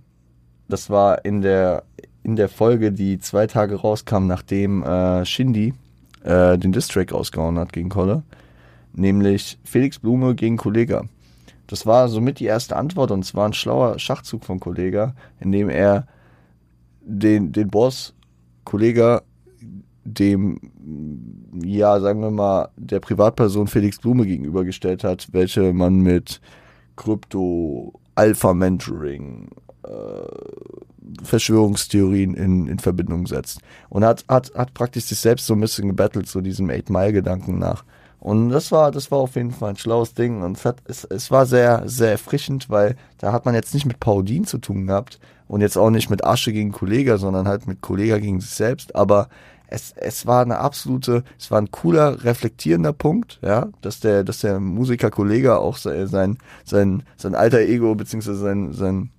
Das 0.68 0.90
war 0.90 1.24
in 1.24 1.42
der, 1.42 1.84
in 2.26 2.34
der 2.34 2.48
Folge, 2.48 2.90
die 2.90 3.20
zwei 3.20 3.46
Tage 3.46 3.76
rauskam, 3.76 4.26
nachdem 4.26 4.82
äh, 4.82 5.24
Shindy 5.24 5.74
äh, 6.24 6.58
den 6.58 6.72
Distrack 6.72 7.12
rausgehauen 7.12 7.56
hat 7.56 7.72
gegen 7.72 7.88
Kolle. 7.88 8.24
Nämlich 8.94 9.60
Felix 9.62 10.00
Blume 10.00 10.34
gegen 10.34 10.56
Kollega. 10.56 11.04
Das 11.68 11.86
war 11.86 12.08
somit 12.08 12.40
die 12.40 12.46
erste 12.46 12.74
Antwort 12.74 13.12
und 13.12 13.20
es 13.20 13.36
war 13.36 13.46
ein 13.46 13.52
schlauer 13.52 14.00
Schachzug 14.00 14.44
von 14.44 14.58
Kollega, 14.58 15.14
in 15.38 15.52
dem 15.52 15.68
er 15.68 16.08
den, 17.00 17.52
den 17.52 17.68
Boss 17.68 18.12
Kollege 18.64 19.22
dem, 20.02 20.58
ja, 21.62 22.00
sagen 22.00 22.22
wir 22.22 22.32
mal, 22.32 22.70
der 22.76 22.98
Privatperson 22.98 23.68
Felix 23.68 24.00
Blume 24.00 24.26
gegenübergestellt 24.26 25.04
hat, 25.04 25.28
welche 25.30 25.72
man 25.72 26.00
mit 26.00 26.40
Krypto, 26.96 27.92
Alpha-Mentoring, 28.16 29.48
äh, 29.84 29.90
Verschwörungstheorien 31.22 32.34
in, 32.34 32.66
in 32.66 32.78
Verbindung 32.78 33.26
setzt. 33.26 33.60
Und 33.88 34.04
hat, 34.04 34.24
hat, 34.28 34.52
hat 34.54 34.74
praktisch 34.74 35.04
sich 35.04 35.18
selbst 35.18 35.46
so 35.46 35.54
ein 35.54 35.60
bisschen 35.60 35.88
gebettelt, 35.88 36.28
so 36.28 36.40
diesem 36.40 36.70
Eight-Mile-Gedanken 36.70 37.58
nach. 37.58 37.84
Und 38.18 38.50
das 38.50 38.72
war, 38.72 38.90
das 38.90 39.10
war 39.10 39.18
auf 39.18 39.36
jeden 39.36 39.52
Fall 39.52 39.70
ein 39.70 39.76
schlaues 39.76 40.14
Ding. 40.14 40.42
Und 40.42 40.56
es, 40.56 40.64
hat, 40.64 40.78
es, 40.86 41.04
es 41.04 41.30
war 41.30 41.46
sehr, 41.46 41.82
sehr 41.86 42.10
erfrischend, 42.10 42.70
weil 42.70 42.96
da 43.18 43.32
hat 43.32 43.44
man 43.44 43.54
jetzt 43.54 43.74
nicht 43.74 43.86
mit 43.86 44.00
Parodien 44.00 44.44
zu 44.44 44.58
tun 44.58 44.86
gehabt, 44.86 45.20
und 45.48 45.60
jetzt 45.60 45.76
auch 45.76 45.90
nicht 45.90 46.10
mit 46.10 46.24
Asche 46.24 46.52
gegen 46.52 46.72
Kollege, 46.72 47.18
sondern 47.18 47.46
halt 47.46 47.66
mit 47.66 47.80
Kollege 47.80 48.20
gegen 48.20 48.40
sich 48.40 48.50
selbst. 48.50 48.94
Aber 48.94 49.28
es, 49.68 49.92
es 49.96 50.26
war 50.26 50.42
eine 50.42 50.58
absolute, 50.58 51.24
es 51.38 51.50
war 51.50 51.60
ein 51.60 51.70
cooler, 51.70 52.24
reflektierender 52.24 52.92
Punkt, 52.92 53.38
ja, 53.42 53.68
dass 53.80 54.00
der, 54.00 54.24
dass 54.24 54.40
der 54.40 54.60
Musiker 54.60 55.10
Kollege 55.10 55.58
auch 55.58 55.76
sein, 55.76 56.38
sein, 56.64 57.02
sein 57.16 57.34
alter 57.34 57.60
Ego, 57.60 57.94
beziehungsweise 57.94 58.38
sein, 58.38 58.72
sein, 58.72 59.10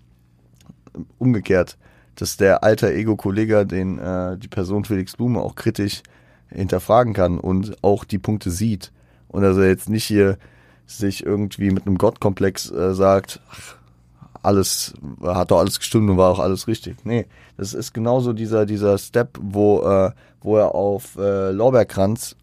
umgekehrt, 1.18 1.78
dass 2.16 2.38
der 2.38 2.64
alter 2.64 2.92
Ego-Kollege 2.92 3.66
den, 3.66 4.00
äh, 4.00 4.38
die 4.38 4.48
Person 4.48 4.86
Felix 4.86 5.16
Blume 5.16 5.40
auch 5.42 5.56
kritisch 5.56 6.02
hinterfragen 6.50 7.14
kann 7.14 7.40
und 7.40 7.84
auch 7.84 8.04
die 8.04 8.20
Punkte 8.20 8.52
sieht. 8.52 8.92
Und 9.28 9.44
also 9.44 9.62
jetzt 9.62 9.90
nicht 9.90 10.06
hier 10.06 10.38
sich 10.86 11.26
irgendwie 11.26 11.72
mit 11.72 11.86
einem 11.86 11.98
Gottkomplex 11.98 12.72
äh, 12.72 12.96
sagt, 12.96 13.42
ach, 13.50 13.76
alles, 14.42 14.94
hat 15.22 15.52
doch 15.52 15.60
alles 15.60 15.78
gestimmt 15.80 16.10
und 16.10 16.18
war 16.18 16.32
auch 16.32 16.40
alles 16.40 16.68
richtig. 16.68 17.04
Nee, 17.04 17.26
das 17.58 17.74
ist 17.74 17.94
genauso 17.94 18.34
dieser, 18.34 18.66
dieser 18.66 18.98
Step, 18.98 19.38
wo, 19.42 19.82
äh, 19.82 20.12
wo 20.42 20.58
er 20.58 20.74
auf 20.74 21.18
äh, 21.18 21.52
Lorbeerkranz, 21.52 22.36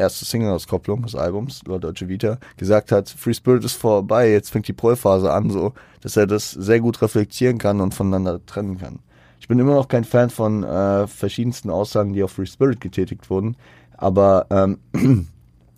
erste 0.00 0.24
Single-Auskopplung 0.24 1.02
des 1.02 1.14
Albums, 1.14 1.62
Lord 1.66 1.84
Deutsche 1.84 2.08
Vita, 2.08 2.38
gesagt 2.56 2.92
hat, 2.92 3.08
Free 3.08 3.34
Spirit 3.34 3.64
ist 3.64 3.74
vorbei, 3.74 4.30
jetzt 4.30 4.50
fängt 4.50 4.68
die 4.68 4.72
Prollphase 4.72 5.32
an, 5.32 5.50
so, 5.50 5.72
dass 6.00 6.16
er 6.16 6.26
das 6.26 6.50
sehr 6.50 6.80
gut 6.80 7.00
reflektieren 7.02 7.58
kann 7.58 7.80
und 7.80 7.94
voneinander 7.94 8.44
trennen 8.44 8.78
kann. 8.78 8.98
Ich 9.40 9.48
bin 9.48 9.58
immer 9.58 9.74
noch 9.74 9.88
kein 9.88 10.04
Fan 10.04 10.30
von 10.30 10.64
äh, 10.64 11.06
verschiedensten 11.06 11.70
Aussagen, 11.70 12.12
die 12.12 12.22
auf 12.22 12.32
Free 12.32 12.46
Spirit 12.46 12.80
getätigt 12.80 13.30
wurden, 13.30 13.56
aber 13.96 14.46
ähm, 14.50 14.78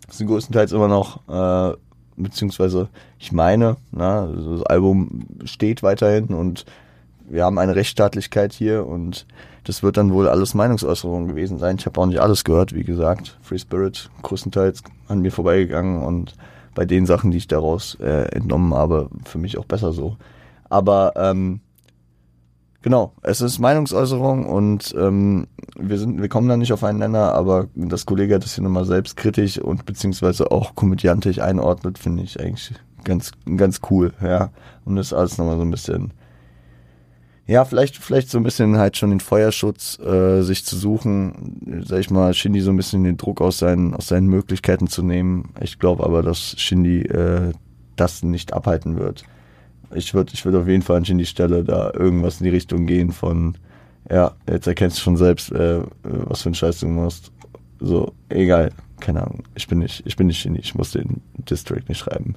sind 0.08 0.26
größtenteils 0.26 0.72
immer 0.72 0.88
noch 0.88 1.28
äh, 1.28 1.76
beziehungsweise 2.16 2.88
ich 3.18 3.32
meine, 3.32 3.76
na, 3.90 4.22
also 4.22 4.56
das 4.56 4.66
Album 4.66 5.26
steht 5.44 5.82
weiterhin 5.82 6.28
und 6.28 6.64
wir 7.28 7.44
haben 7.44 7.58
eine 7.58 7.74
Rechtsstaatlichkeit 7.74 8.52
hier 8.52 8.86
und 8.86 9.26
das 9.64 9.82
wird 9.82 9.96
dann 9.96 10.12
wohl 10.12 10.28
alles 10.28 10.54
Meinungsäußerung 10.54 11.28
gewesen 11.28 11.58
sein. 11.58 11.76
Ich 11.78 11.86
habe 11.86 12.00
auch 12.00 12.06
nicht 12.06 12.20
alles 12.20 12.44
gehört, 12.44 12.74
wie 12.74 12.84
gesagt. 12.84 13.38
Free 13.42 13.58
Spirit 13.58 14.10
größtenteils 14.22 14.82
an 15.08 15.20
mir 15.20 15.30
vorbeigegangen 15.30 16.02
und 16.02 16.34
bei 16.74 16.84
den 16.84 17.06
Sachen, 17.06 17.30
die 17.30 17.38
ich 17.38 17.48
daraus 17.48 17.96
äh, 18.00 18.24
entnommen 18.34 18.74
habe, 18.74 19.08
für 19.24 19.38
mich 19.38 19.58
auch 19.58 19.66
besser 19.66 19.92
so. 19.92 20.16
Aber 20.68 21.12
ähm, 21.16 21.60
genau, 22.80 23.12
es 23.22 23.40
ist 23.40 23.58
Meinungsäußerung 23.58 24.46
und 24.46 24.94
ähm, 24.98 25.46
wir 25.78 25.98
sind, 25.98 26.20
wir 26.20 26.28
kommen 26.28 26.48
da 26.48 26.56
nicht 26.56 26.72
auf 26.72 26.82
einen 26.82 26.98
Nenner, 26.98 27.34
aber 27.34 27.68
das 27.74 28.06
Kollege 28.06 28.34
hat 28.34 28.44
das 28.44 28.54
hier 28.54 28.64
nochmal 28.64 28.86
selbstkritisch 28.86 29.58
und 29.58 29.84
beziehungsweise 29.84 30.50
auch 30.50 30.74
komödiantisch 30.74 31.38
einordnet, 31.38 31.98
finde 31.98 32.22
ich 32.22 32.40
eigentlich 32.40 32.72
ganz, 33.04 33.32
ganz 33.56 33.80
cool, 33.90 34.12
ja. 34.22 34.50
Und 34.84 34.96
das 34.96 35.12
alles 35.12 35.38
nochmal 35.38 35.56
so 35.56 35.62
ein 35.62 35.70
bisschen 35.70 36.12
ja, 37.52 37.66
vielleicht, 37.66 37.98
vielleicht 37.98 38.30
so 38.30 38.38
ein 38.38 38.44
bisschen 38.44 38.78
halt 38.78 38.96
schon 38.96 39.10
den 39.10 39.20
Feuerschutz 39.20 39.98
äh, 39.98 40.40
sich 40.40 40.64
zu 40.64 40.74
suchen, 40.74 41.82
sag 41.84 42.00
ich 42.00 42.08
mal, 42.08 42.32
Shindy 42.32 42.62
so 42.62 42.70
ein 42.70 42.78
bisschen 42.78 43.04
den 43.04 43.18
Druck 43.18 43.42
aus 43.42 43.58
seinen, 43.58 43.92
aus 43.92 44.08
seinen 44.08 44.26
Möglichkeiten 44.26 44.86
zu 44.86 45.02
nehmen. 45.02 45.50
Ich 45.60 45.78
glaube 45.78 46.02
aber, 46.02 46.22
dass 46.22 46.58
Shindy 46.58 47.02
äh, 47.02 47.52
das 47.96 48.22
nicht 48.22 48.54
abhalten 48.54 48.98
wird. 48.98 49.24
Ich 49.94 50.14
würde 50.14 50.32
ich 50.32 50.42
würd 50.46 50.56
auf 50.56 50.66
jeden 50.66 50.80
Fall 50.80 50.96
an 50.96 51.04
Shindys 51.04 51.28
Stelle 51.28 51.62
da 51.62 51.92
irgendwas 51.92 52.40
in 52.40 52.44
die 52.44 52.50
Richtung 52.50 52.86
gehen 52.86 53.12
von, 53.12 53.58
ja, 54.10 54.32
jetzt 54.48 54.66
erkennst 54.66 54.96
du 54.96 55.02
schon 55.02 55.18
selbst, 55.18 55.52
äh, 55.52 55.82
was 56.02 56.40
für 56.40 56.48
ein 56.48 56.54
Scheiß 56.54 56.80
du 56.80 56.88
machst. 56.88 57.32
So, 57.80 58.14
egal, 58.30 58.70
keine 58.98 59.24
Ahnung. 59.24 59.42
Ich 59.54 59.68
bin 59.68 59.80
nicht, 59.80 60.02
ich 60.06 60.16
bin 60.16 60.28
nicht 60.28 60.40
Shindy, 60.40 60.60
ich 60.60 60.74
muss 60.74 60.92
den 60.92 61.20
District 61.36 61.84
nicht 61.86 61.98
schreiben. 61.98 62.34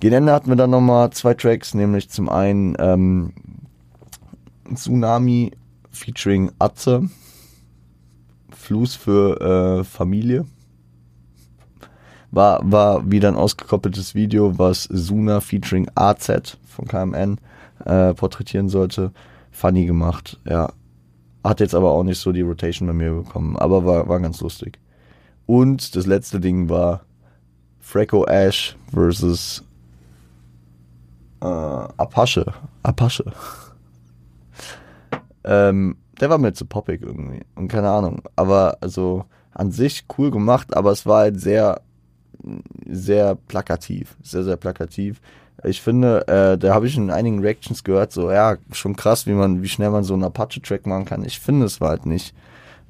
Gegen 0.00 0.14
Ende 0.14 0.32
hatten 0.32 0.48
wir 0.48 0.56
dann 0.56 0.70
nochmal 0.70 1.10
zwei 1.10 1.34
Tracks, 1.34 1.74
nämlich 1.74 2.08
zum 2.08 2.30
einen 2.30 2.74
ähm, 2.78 3.34
Tsunami 4.76 5.52
featuring 5.90 6.50
Atze. 6.58 7.08
Fluss 8.50 8.94
für 8.94 9.80
äh, 9.80 9.84
Familie. 9.84 10.44
War, 12.30 12.60
war 12.62 13.10
wieder 13.10 13.28
ein 13.28 13.36
ausgekoppeltes 13.36 14.14
Video, 14.14 14.56
was 14.58 14.84
Suna 14.84 15.40
featuring 15.40 15.90
AZ 15.96 16.56
von 16.64 16.86
KMN 16.86 17.38
äh, 17.84 18.14
porträtieren 18.14 18.68
sollte. 18.68 19.12
Funny 19.50 19.86
gemacht, 19.86 20.38
ja. 20.44 20.72
Hat 21.42 21.60
jetzt 21.60 21.74
aber 21.74 21.90
auch 21.90 22.04
nicht 22.04 22.18
so 22.18 22.32
die 22.32 22.42
Rotation 22.42 22.86
bei 22.86 22.92
mir 22.92 23.12
bekommen, 23.12 23.56
aber 23.56 23.84
war, 23.84 24.08
war 24.08 24.20
ganz 24.20 24.40
lustig. 24.40 24.78
Und 25.46 25.96
das 25.96 26.06
letzte 26.06 26.38
Ding 26.38 26.68
war 26.68 27.00
Freco 27.80 28.26
Ash 28.26 28.76
versus 28.92 29.64
äh, 31.40 31.46
Apache. 31.46 32.52
Apache. 32.82 33.32
Ähm, 35.44 35.96
der 36.20 36.30
war 36.30 36.38
mir 36.38 36.52
zu 36.52 36.66
poppig 36.66 37.02
irgendwie. 37.02 37.40
Und 37.54 37.68
keine 37.68 37.90
Ahnung. 37.90 38.22
Aber 38.36 38.78
also 38.80 39.24
an 39.52 39.72
sich 39.72 40.04
cool 40.18 40.30
gemacht, 40.30 40.76
aber 40.76 40.92
es 40.92 41.06
war 41.06 41.20
halt 41.20 41.40
sehr, 41.40 41.80
sehr 42.86 43.34
plakativ. 43.34 44.16
Sehr, 44.22 44.44
sehr 44.44 44.56
plakativ. 44.56 45.20
Ich 45.64 45.82
finde, 45.82 46.26
äh, 46.28 46.56
da 46.56 46.74
habe 46.74 46.86
ich 46.86 46.96
in 46.96 47.10
einigen 47.10 47.40
Reactions 47.40 47.84
gehört, 47.84 48.12
so, 48.12 48.30
ja, 48.30 48.56
schon 48.72 48.96
krass, 48.96 49.26
wie 49.26 49.32
man, 49.32 49.62
wie 49.62 49.68
schnell 49.68 49.90
man 49.90 50.04
so 50.04 50.14
einen 50.14 50.24
Apache-Track 50.24 50.86
machen 50.86 51.04
kann. 51.04 51.24
Ich 51.24 51.38
finde 51.38 51.66
es 51.66 51.80
war 51.80 51.90
halt 51.90 52.06
nicht. 52.06 52.34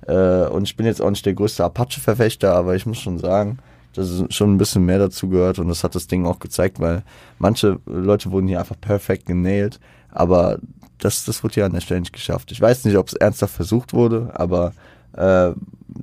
Äh, 0.07 0.47
und 0.47 0.65
ich 0.65 0.77
bin 0.77 0.87
jetzt 0.87 1.03
auch 1.03 1.11
nicht 1.11 1.27
der 1.27 1.35
größte 1.35 1.65
Apache-Verfechter, 1.65 2.55
aber 2.55 2.77
ich 2.77 2.87
muss 2.87 2.99
schon 2.99 3.19
sagen, 3.19 3.59
dass 3.95 4.09
es 4.09 4.35
schon 4.35 4.55
ein 4.55 4.59
bisschen 4.59 4.85
mehr 4.85 4.99
dazu 4.99 5.29
gehört 5.29 5.59
und 5.59 5.69
das 5.69 5.83
hat 5.83 5.95
das 5.95 6.07
Ding 6.07 6.27
auch 6.27 6.39
gezeigt, 6.39 6.81
weil 6.81 7.03
manche 7.39 7.81
Leute 7.87 8.31
wurden 8.31 8.47
hier 8.47 8.61
einfach 8.61 8.81
perfekt 8.81 9.27
genäht, 9.27 9.81
aber 10.11 10.59
das, 11.01 11.25
das 11.25 11.43
wurde 11.43 11.61
ja 11.61 11.67
an 11.67 11.73
der 11.73 11.81
Stelle 11.81 12.01
nicht 12.01 12.13
geschafft. 12.13 12.53
Ich 12.53 12.61
weiß 12.61 12.85
nicht, 12.85 12.97
ob 12.97 13.09
es 13.09 13.15
ernsthaft 13.15 13.55
versucht 13.55 13.93
wurde, 13.93 14.33
aber 14.35 14.73
äh, 15.15 15.53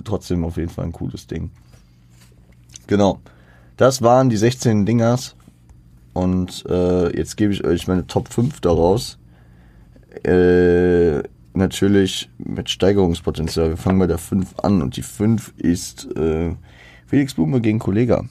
trotzdem 0.03 0.43
auf 0.43 0.57
jeden 0.57 0.69
Fall 0.69 0.85
ein 0.85 0.91
cooles 0.91 1.27
Ding. 1.27 1.51
Genau. 2.87 3.19
Das 3.77 4.01
waren 4.01 4.29
die 4.29 4.37
16 4.37 4.85
Dingers. 4.85 5.35
Und 6.13 6.65
äh, 6.67 7.15
jetzt 7.15 7.37
gebe 7.37 7.53
ich 7.53 7.63
euch 7.63 7.87
meine 7.87 8.07
Top 8.07 8.33
5 8.33 8.59
daraus. 8.61 9.19
Äh, 10.23 11.21
natürlich 11.53 12.29
mit 12.39 12.69
Steigerungspotenzial. 12.69 13.69
Wir 13.69 13.77
fangen 13.77 13.99
bei 13.99 14.07
der 14.07 14.17
5 14.17 14.59
an 14.59 14.81
und 14.81 14.97
die 14.97 15.03
5 15.03 15.53
ist 15.57 16.07
äh, 16.15 16.55
Felix 17.05 17.35
Blume 17.35 17.61
gegen 17.61 17.77
Kollega. 17.79 18.25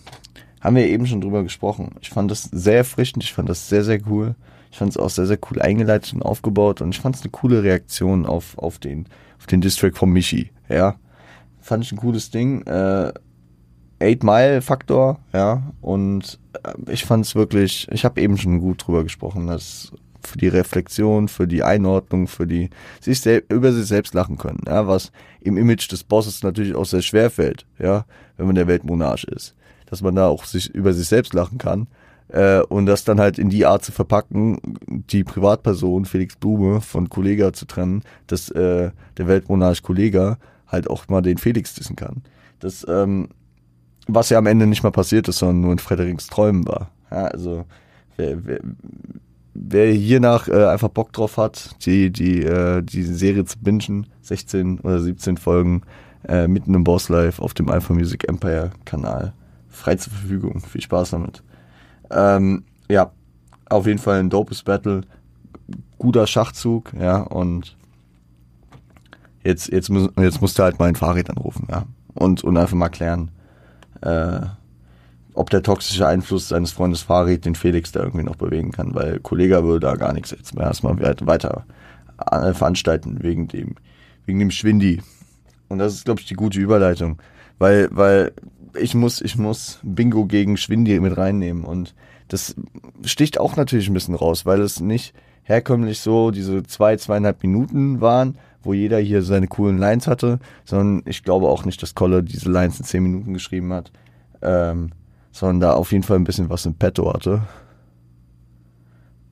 Haben 0.61 0.77
wir 0.77 0.89
eben 0.89 1.07
schon 1.07 1.21
drüber 1.21 1.43
gesprochen. 1.43 1.93
Ich 2.01 2.11
fand 2.11 2.31
das 2.31 2.45
sehr 2.45 2.79
erfrischend, 2.79 3.23
ich 3.23 3.33
fand 3.33 3.49
das 3.49 3.69
sehr, 3.69 3.85
sehr 3.85 4.01
cool. 4.09 4.35
Ich 4.77 4.79
fand 4.79 4.91
es 4.91 4.99
auch 4.99 5.09
sehr, 5.09 5.25
sehr 5.25 5.39
cool 5.51 5.63
eingeleitet 5.63 6.13
und 6.13 6.21
aufgebaut 6.21 6.83
und 6.83 6.91
ich 6.95 7.01
fand 7.01 7.17
es 7.17 7.23
eine 7.23 7.31
coole 7.31 7.63
Reaktion 7.63 8.27
auf, 8.27 8.59
auf 8.59 8.79
den, 8.79 9.07
auf 9.39 9.47
den 9.47 9.63
District 9.63 9.95
von 9.95 10.11
Michi, 10.11 10.51
ja. 10.69 10.97
Fand 11.63 11.83
ich 11.83 11.93
ein 11.93 11.97
cooles 11.97 12.31
Ding. 12.31 12.61
Äh, 12.67 13.11
Eight 14.01 14.23
Mile 14.23 14.61
Faktor, 14.61 15.19
ja, 15.33 15.63
und 15.81 16.39
äh, 16.63 16.93
ich 16.93 17.07
fand 17.07 17.25
es 17.25 17.35
wirklich, 17.35 17.89
ich 17.91 18.05
habe 18.05 18.21
eben 18.21 18.37
schon 18.37 18.61
gut 18.61 18.87
drüber 18.87 19.03
gesprochen, 19.03 19.47
dass 19.47 19.93
für 20.21 20.37
die 20.37 20.49
Reflexion, 20.49 21.29
für 21.29 21.49
die 21.49 21.63
Einordnung, 21.63 22.29
für 22.29 22.47
die 22.47 22.69
sich 23.01 23.25
über 23.49 23.73
sich 23.73 23.87
selbst 23.87 24.13
lachen 24.13 24.37
können, 24.37 24.61
ja, 24.67 24.87
was 24.87 25.11
im 25.41 25.57
Image 25.57 25.91
des 25.91 26.05
Bosses 26.05 26.43
natürlich 26.43 26.75
auch 26.75 26.85
sehr 26.85 27.01
schwer 27.01 27.31
fällt, 27.31 27.65
ja, 27.79 28.05
wenn 28.37 28.45
man 28.45 28.57
der 28.57 28.67
Weltmonarch 28.67 29.25
ist, 29.25 29.55
dass 29.87 30.03
man 30.03 30.17
da 30.17 30.29
auch 30.29 30.45
sich 30.45 30.69
über 30.69 30.93
sich 30.93 31.09
selbst 31.09 31.33
lachen 31.33 31.57
kann 31.57 31.87
äh, 32.37 32.61
und 32.69 32.85
das 32.85 33.05
dann 33.05 33.19
halt 33.19 33.39
in 33.39 33.49
die 33.49 33.65
Art 33.65 33.83
zu 33.83 33.93
verpacken, 33.93 34.59
die 34.87 35.25
Privatperson 35.25 36.05
Felix 36.05 36.37
Blume 36.37 36.83
von 36.83 37.09
Kollega 37.09 37.55
zu 37.55 37.65
trennen, 37.65 38.03
dass 38.27 38.51
äh, 38.51 38.91
der 39.17 39.27
Weltmonarch 39.27 39.83
Kollega 39.83 40.37
halt 40.69 40.91
auch 40.91 41.09
mal 41.09 41.23
den 41.23 41.39
Felix 41.39 41.75
dissen 41.75 41.97
kann. 41.97 42.23
Das, 42.61 42.85
ähm, 42.89 43.29
was 44.07 44.29
ja 44.29 44.37
am 44.37 44.47
Ende 44.47 44.67
nicht 44.67 44.83
mal 44.83 44.91
passiert 44.91 45.29
ist, 45.29 45.39
sondern 45.39 45.63
nur 45.63 45.73
in 45.73 45.79
Frederiks 45.79 46.27
Träumen 46.27 46.69
war. 46.69 46.91
Ja, 47.11 47.25
also 47.25 47.65
wer, 48.19 48.45
wer, 48.45 48.61
wer 49.55 49.91
hiernach 49.93 50.49
äh, 50.49 50.67
einfach 50.67 50.91
Bock 50.91 51.15
drauf 51.15 51.39
hat, 51.39 51.75
die, 51.87 52.11
die, 52.11 52.43
äh, 52.43 52.83
die 52.83 53.03
Serie 53.03 53.47
zu 53.47 53.59
bingen, 53.61 54.09
16 54.21 54.81
oder 54.81 55.01
17 55.01 55.39
Folgen, 55.39 55.83
äh, 56.29 56.49
mitten 56.49 56.75
im 56.75 56.85
Boss 56.85 57.09
Life 57.09 57.41
auf 57.41 57.55
dem 57.55 57.71
Alpha 57.71 57.95
Music 57.95 58.29
Empire 58.29 58.73
Kanal. 58.85 59.33
Frei 59.71 59.95
zur 59.97 60.13
Verfügung. 60.13 60.61
Viel 60.61 60.83
Spaß 60.83 61.11
damit. 61.11 61.43
Ähm, 62.11 62.65
ja, 62.89 63.11
auf 63.69 63.87
jeden 63.87 63.99
Fall 63.99 64.21
ein 64.21 64.31
dopes 64.31 64.63
Battle. 64.63 65.03
Guter 65.99 66.27
Schachzug, 66.27 66.93
ja, 66.99 67.23
und 67.23 67.77
jetzt, 69.43 69.69
jetzt, 69.73 69.89
muss, 69.89 70.11
jetzt 70.19 70.41
musste 70.41 70.63
halt 70.63 70.79
mal 70.79 70.87
ein 70.89 70.95
Fahrrad 70.97 71.31
anrufen, 71.31 71.67
ja. 71.71 71.85
Und, 72.15 72.45
und 72.45 72.57
einfach 72.57 72.77
mal 72.77 72.89
klären, 72.89 73.31
äh, 74.03 74.41
ob 75.35 75.51
der 75.51 75.63
toxische 75.63 76.07
Einfluss 76.07 76.49
seines 76.49 76.73
Freundes 76.73 77.03
Farid 77.03 77.45
den 77.45 77.55
Felix 77.55 77.93
da 77.93 78.01
irgendwie 78.01 78.25
noch 78.25 78.37
bewegen 78.37 78.73
kann, 78.73 78.95
weil 78.95 79.21
Kollege 79.21 79.63
würde 79.65 79.87
da 79.87 79.97
gar 79.97 80.13
nichts 80.13 80.31
jetzt 80.31 80.55
mehr 80.55 80.65
erstmal 80.65 80.99
weiter 80.99 81.67
äh, 82.31 82.55
veranstalten 82.55 83.23
wegen 83.23 83.49
dem, 83.49 83.75
wegen 84.25 84.39
dem 84.39 84.51
Schwindi. 84.51 85.03
Und 85.69 85.79
das 85.79 85.95
ist, 85.95 86.05
glaube 86.05 86.21
ich, 86.21 86.27
die 86.27 86.35
gute 86.35 86.59
Überleitung. 86.59 87.19
Weil, 87.59 87.89
weil 87.91 88.33
ich 88.81 88.95
muss, 88.95 89.21
ich 89.21 89.37
muss 89.37 89.79
Bingo 89.83 90.27
gegen 90.27 90.57
Schwindi 90.57 90.99
mit 91.01 91.17
reinnehmen. 91.17 91.65
Und 91.65 91.95
das 92.29 92.55
sticht 93.05 93.39
auch 93.39 93.57
natürlich 93.57 93.89
ein 93.89 93.95
bisschen 93.95 94.15
raus, 94.15 94.47
weil 94.47 94.61
es 94.61 94.81
nicht 94.81 95.15
herkömmlich 95.43 96.01
so 96.01 96.31
diese 96.31 96.63
zwei, 96.65 96.97
zweieinhalb 96.97 97.43
Minuten 97.43 98.01
waren, 98.01 98.37
wo 98.63 98.73
jeder 98.75 98.99
hier 98.99 99.23
seine 99.23 99.47
coolen 99.47 99.79
Lines 99.79 100.09
hatte, 100.09 100.41
sondern 100.65 101.03
ich 101.07 101.23
glaube 101.23 101.49
auch 101.49 101.65
nicht, 101.65 101.83
dass 101.83 101.95
Kolle 101.95 102.23
diese 102.25 102.51
Lines 102.51 102.81
in 102.81 102.85
zehn 102.85 103.03
Minuten 103.03 103.33
geschrieben 103.33 103.73
hat, 103.73 103.93
ähm, 104.43 104.91
sondern 105.31 105.61
da 105.61 105.75
auf 105.75 105.93
jeden 105.93 106.03
Fall 106.03 106.17
ein 106.17 106.25
bisschen 106.25 106.51
was 106.51 106.67
im 106.67 106.75
Petto 106.75 107.13
hatte. 107.13 107.43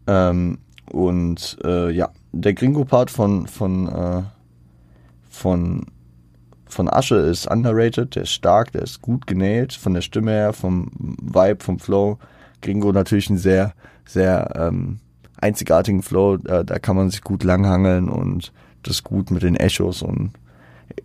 Ähm, 0.07 0.59
und 0.93 1.59
äh, 1.65 1.91
ja, 1.91 2.11
der 2.33 2.55
Gringo-Part 2.55 3.11
von, 3.11 3.47
von, 3.49 3.89
äh, 3.89 4.23
von 5.29 5.87
von 6.75 6.89
Asche 6.89 7.17
ist 7.17 7.47
underrated, 7.47 8.17
der 8.17 8.25
ist 8.25 8.33
stark, 8.33 8.73
der 8.73 8.83
ist 8.83 9.01
gut 9.01 9.27
genäht, 9.27 9.73
von 9.73 9.95
der 9.95 10.03
Stimme 10.03 10.33
her, 10.33 10.53
vom 10.53 10.91
Vibe, 10.99 11.63
vom 11.63 11.79
Flow. 11.79 12.19
Gringo 12.61 12.93
natürlich 12.93 13.29
einen 13.31 13.39
sehr, 13.39 13.75
sehr 14.07 14.53
ähm, 14.57 14.99
einzigartigen 15.41 16.03
Flow, 16.03 16.37
da, 16.37 16.63
da 16.63 16.79
kann 16.79 16.97
man 16.97 17.11
sich 17.11 17.23
gut 17.23 17.45
langhangeln 17.45 18.09
und 18.09 18.53
das 18.83 19.03
gut 19.03 19.31
mit 19.31 19.43
den 19.43 19.57
Echos 19.57 20.03
und 20.03 20.33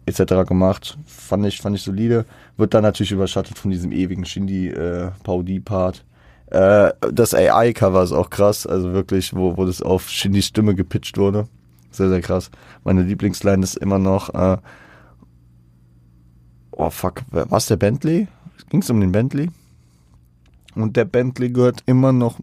etc. 0.05 0.47
gemacht. 0.47 0.97
Fand 1.05 1.45
ich, 1.45 1.62
fand 1.62 1.75
ich 1.75 1.82
solide. 1.82 2.25
Wird 2.58 2.73
dann 2.73 2.84
natürlich 2.84 3.12
überschattet 3.12 3.58
von 3.58 3.71
diesem 3.71 3.91
ewigen 3.91 4.25
Shindy-Parodie-Part. 4.25 6.03
Äh, 6.51 6.88
äh, 6.88 6.93
das 7.12 7.34
AI-Cover 7.34 8.03
ist 8.03 8.12
auch 8.12 8.29
krass, 8.29 8.65
also 8.65 8.93
wirklich, 8.93 9.36
wo, 9.36 9.55
wo 9.58 9.65
das 9.65 9.82
auf 9.82 10.10
Shindys 10.10 10.47
Stimme 10.47 10.75
gepitcht 10.75 11.17
wurde. 11.17 11.47
Sehr, 11.91 12.10
sehr 12.10 12.21
krass. 12.21 12.49
Meine 12.84 13.03
Lieblingsline 13.03 13.63
ist 13.63 13.75
immer 13.75 13.99
noch, 13.99 14.34
äh, 14.34 14.58
oh 16.80 16.89
fuck, 16.89 17.22
was 17.32 17.68
der 17.68 17.76
Bentley? 17.76 18.28
Ging 18.70 18.82
es 18.82 18.89
um 18.89 19.00
den 19.00 19.12
Bentley? 19.12 19.50
Und 20.76 20.96
der 20.96 21.06
Bentley 21.06 21.50
gehört 21.50 21.84
immer 21.86 22.12
noch 22.13 22.39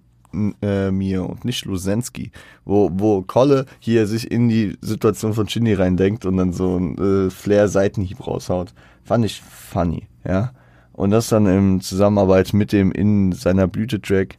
äh, 0.61 0.91
mir 0.91 1.29
und 1.29 1.45
nicht 1.45 1.65
Lusensky, 1.65 2.31
wo, 2.65 2.91
wo 2.93 3.23
Kolle 3.23 3.65
hier 3.81 4.07
sich 4.07 4.31
in 4.31 4.49
die 4.49 4.77
Situation 4.83 5.33
von 5.33 5.49
Shindy 5.49 5.73
reindenkt 5.73 6.27
und 6.27 6.37
dann 6.37 6.53
so 6.53 6.77
ein 6.77 6.99
äh, 6.99 7.31
Flair-Seitenhieb 7.31 8.27
raushaut. 8.27 8.75
Fand 9.05 9.25
ich 9.25 9.41
funny, 9.41 10.07
ja. 10.25 10.53
Und 10.93 11.11
das 11.11 11.29
dann 11.29 11.47
in 11.47 11.81
Zusammenarbeit 11.81 12.53
mit 12.53 12.73
dem 12.73 12.93
in 12.93 13.33
seiner 13.33 13.67
Blüte-Track. 13.67 14.39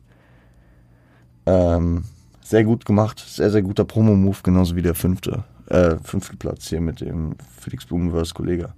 Ähm, 1.45 2.03
sehr 2.43 2.63
gut 2.63 2.85
gemacht, 2.85 3.19
sehr, 3.19 3.49
sehr 3.49 3.61
guter 3.61 3.85
Promo-Move, 3.85 4.37
genauso 4.43 4.75
wie 4.75 4.81
der 4.81 4.95
fünfte, 4.95 5.43
äh, 5.67 5.95
fünfte 6.03 6.35
Platz 6.35 6.67
hier 6.67 6.81
mit 6.81 7.01
dem 7.01 7.35
Felix 7.59 7.85
Blumenverse 7.85 8.33
Kollege. 8.33 8.73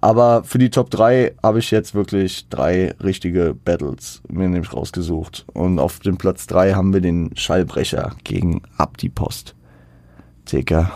Aber 0.00 0.44
für 0.44 0.58
die 0.58 0.70
Top 0.70 0.90
3 0.90 1.36
habe 1.42 1.58
ich 1.58 1.70
jetzt 1.70 1.94
wirklich 1.94 2.48
drei 2.48 2.94
richtige 3.02 3.54
Battles 3.54 4.22
mir 4.28 4.48
nämlich 4.48 4.72
rausgesucht. 4.72 5.46
Und 5.52 5.78
auf 5.78 6.00
dem 6.00 6.16
Platz 6.16 6.46
3 6.46 6.74
haben 6.74 6.92
wir 6.92 7.00
den 7.00 7.30
Schallbrecher 7.36 8.14
gegen 8.24 8.62
Abdi 8.76 9.08
Post. 9.08 9.54
Dicker, 10.50 10.90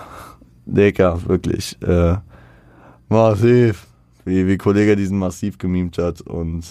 Dicker, 0.67 1.27
wirklich. 1.27 1.81
Äh, 1.83 2.17
massiv. 3.09 3.87
Wie, 4.25 4.47
wie 4.47 4.59
Kollege 4.59 4.97
diesen 4.97 5.19
massiv 5.19 5.59
gemimt 5.59 5.97
hat 5.99 6.21
und 6.21 6.65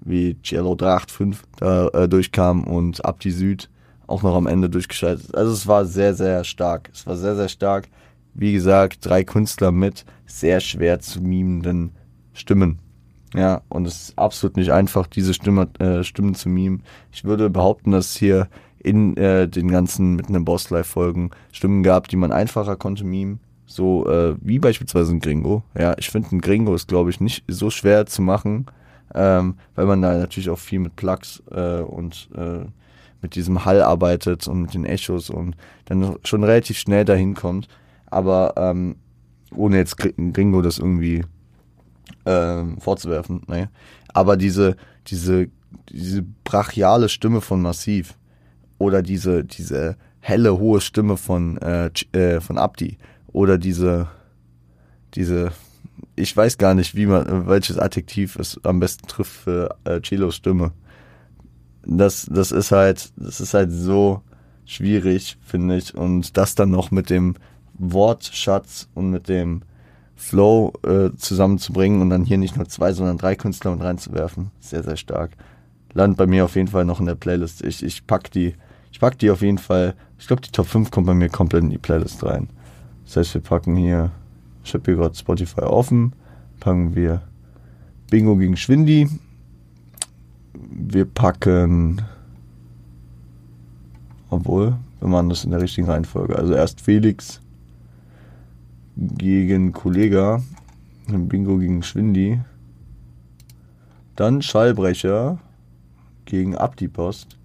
wie 0.00 0.40
Cello 0.42 0.74
385 0.74 1.40
da 1.58 1.88
äh, 1.88 2.08
durchkam 2.08 2.64
und 2.64 3.04
Abdi 3.04 3.30
Süd 3.30 3.68
auch 4.06 4.22
noch 4.22 4.34
am 4.34 4.46
Ende 4.46 4.68
durchgeschaltet. 4.68 5.34
Also 5.34 5.52
es 5.52 5.66
war 5.66 5.84
sehr, 5.84 6.14
sehr 6.14 6.44
stark. 6.44 6.90
Es 6.92 7.06
war 7.06 7.16
sehr, 7.16 7.36
sehr 7.36 7.48
stark. 7.48 7.88
Wie 8.34 8.52
gesagt, 8.52 9.04
drei 9.04 9.24
Künstler 9.24 9.72
mit 9.72 10.04
sehr 10.32 10.60
schwer 10.60 10.98
zu 11.00 11.20
mimenden 11.20 11.92
Stimmen. 12.32 12.78
Ja, 13.34 13.62
und 13.68 13.86
es 13.86 14.08
ist 14.08 14.18
absolut 14.18 14.56
nicht 14.56 14.72
einfach, 14.72 15.06
diese 15.06 15.34
Stimme, 15.34 15.68
äh, 15.78 16.02
Stimmen 16.04 16.34
zu 16.34 16.48
mimen. 16.48 16.82
Ich 17.12 17.24
würde 17.24 17.48
behaupten, 17.50 17.92
dass 17.92 18.16
hier 18.16 18.48
in 18.78 19.16
äh, 19.16 19.48
den 19.48 19.70
ganzen 19.70 20.16
mit 20.16 20.28
einem 20.28 20.44
Boss 20.44 20.70
Live 20.70 20.86
Folgen 20.86 21.30
Stimmen 21.52 21.82
gab, 21.82 22.08
die 22.08 22.16
man 22.16 22.32
einfacher 22.32 22.76
konnte 22.76 23.04
mimen. 23.04 23.40
So 23.64 24.08
äh, 24.08 24.34
wie 24.40 24.58
beispielsweise 24.58 25.12
ein 25.12 25.20
Gringo. 25.20 25.62
Ja, 25.78 25.94
ich 25.98 26.10
finde 26.10 26.34
ein 26.34 26.40
Gringo 26.40 26.74
ist, 26.74 26.88
glaube 26.88 27.10
ich, 27.10 27.20
nicht 27.20 27.44
so 27.48 27.70
schwer 27.70 28.06
zu 28.06 28.20
machen, 28.20 28.66
ähm, 29.14 29.54
weil 29.74 29.86
man 29.86 30.02
da 30.02 30.16
natürlich 30.16 30.50
auch 30.50 30.58
viel 30.58 30.80
mit 30.80 30.96
Plugs 30.96 31.42
äh, 31.50 31.80
und 31.80 32.28
äh, 32.36 32.66
mit 33.22 33.34
diesem 33.34 33.64
Hall 33.64 33.80
arbeitet 33.80 34.46
und 34.48 34.62
mit 34.62 34.74
den 34.74 34.84
Echos 34.84 35.30
und 35.30 35.56
dann 35.86 36.16
schon 36.24 36.44
relativ 36.44 36.76
schnell 36.76 37.04
dahin 37.04 37.34
kommt. 37.34 37.68
Aber 38.06 38.54
ähm, 38.56 38.96
ohne 39.56 39.78
jetzt 39.78 39.96
Gringo 39.96 40.62
das 40.62 40.78
irgendwie 40.78 41.24
ähm, 42.26 42.78
vorzuwerfen, 42.78 43.42
ne? 43.46 43.70
Aber 44.14 44.36
diese, 44.36 44.76
diese, 45.06 45.48
diese 45.88 46.22
brachiale 46.44 47.08
Stimme 47.08 47.40
von 47.40 47.62
Massiv 47.62 48.18
oder 48.78 49.02
diese, 49.02 49.44
diese 49.44 49.96
helle, 50.20 50.58
hohe 50.58 50.80
Stimme 50.80 51.16
von, 51.16 51.56
äh, 51.58 51.90
äh, 52.12 52.40
von 52.40 52.58
Abdi 52.58 52.98
oder 53.32 53.58
diese, 53.58 54.08
diese, 55.14 55.52
ich 56.14 56.36
weiß 56.36 56.58
gar 56.58 56.74
nicht, 56.74 56.94
wie 56.94 57.06
man, 57.06 57.46
welches 57.46 57.78
Adjektiv 57.78 58.36
es 58.36 58.60
am 58.64 58.80
besten 58.80 59.06
trifft 59.06 59.32
für 59.32 59.76
äh, 59.84 60.00
Chilos 60.00 60.36
Stimme 60.36 60.72
das, 61.84 62.26
das 62.30 62.52
ist 62.52 62.72
halt, 62.72 63.12
das 63.16 63.40
ist 63.40 63.54
halt 63.54 63.70
so 63.70 64.22
schwierig, 64.64 65.38
finde 65.42 65.76
ich. 65.76 65.94
Und 65.94 66.36
das 66.36 66.54
dann 66.54 66.70
noch 66.70 66.90
mit 66.90 67.10
dem 67.10 67.34
Wortschatz 67.74 68.88
und 68.94 69.10
mit 69.10 69.28
dem 69.28 69.62
Flow 70.14 70.72
äh, 70.84 71.10
zusammenzubringen 71.16 72.00
und 72.00 72.10
dann 72.10 72.24
hier 72.24 72.38
nicht 72.38 72.56
nur 72.56 72.68
zwei, 72.68 72.92
sondern 72.92 73.18
drei 73.18 73.34
Künstler 73.34 73.72
mit 73.72 73.82
reinzuwerfen. 73.82 74.50
Sehr, 74.60 74.84
sehr 74.84 74.96
stark. 74.96 75.32
Landet 75.94 76.16
bei 76.16 76.26
mir 76.26 76.44
auf 76.44 76.54
jeden 76.54 76.68
Fall 76.68 76.84
noch 76.84 77.00
in 77.00 77.06
der 77.06 77.16
Playlist. 77.16 77.62
Ich, 77.64 77.82
ich 77.82 78.06
pack 78.06 78.30
die, 78.30 78.54
ich 78.92 79.00
pack 79.00 79.18
die 79.18 79.30
auf 79.30 79.42
jeden 79.42 79.58
Fall. 79.58 79.94
Ich 80.18 80.28
glaube, 80.28 80.42
die 80.42 80.52
Top 80.52 80.66
5 80.66 80.90
kommt 80.90 81.08
bei 81.08 81.14
mir 81.14 81.28
komplett 81.28 81.64
in 81.64 81.70
die 81.70 81.78
Playlist 81.78 82.24
rein. 82.24 82.48
Das 83.04 83.16
heißt, 83.16 83.34
wir 83.34 83.40
packen 83.40 83.76
hier, 83.76 84.10
ich 84.64 84.72
habe 84.74 84.84
hier 84.84 84.94
gerade 84.94 85.14
Spotify 85.14 85.62
offen, 85.62 86.12
packen 86.60 86.94
wir 86.94 87.22
Bingo 88.10 88.36
gegen 88.36 88.56
Schwindi, 88.56 89.08
wir 90.54 91.04
packen, 91.04 92.00
obwohl, 94.30 94.76
wir 95.00 95.08
machen 95.08 95.28
das 95.28 95.44
in 95.44 95.50
der 95.50 95.60
richtigen 95.60 95.88
Reihenfolge. 95.88 96.36
Also 96.36 96.54
erst 96.54 96.80
Felix 96.80 97.40
gegen 98.96 99.72
Kollega, 99.72 100.42
Bingo 101.06 101.58
gegen 101.58 101.82
Schwindi, 101.82 102.40
dann 104.16 104.42
Schallbrecher 104.42 105.38
gegen 106.24 106.56
Abdipost. 106.56 107.38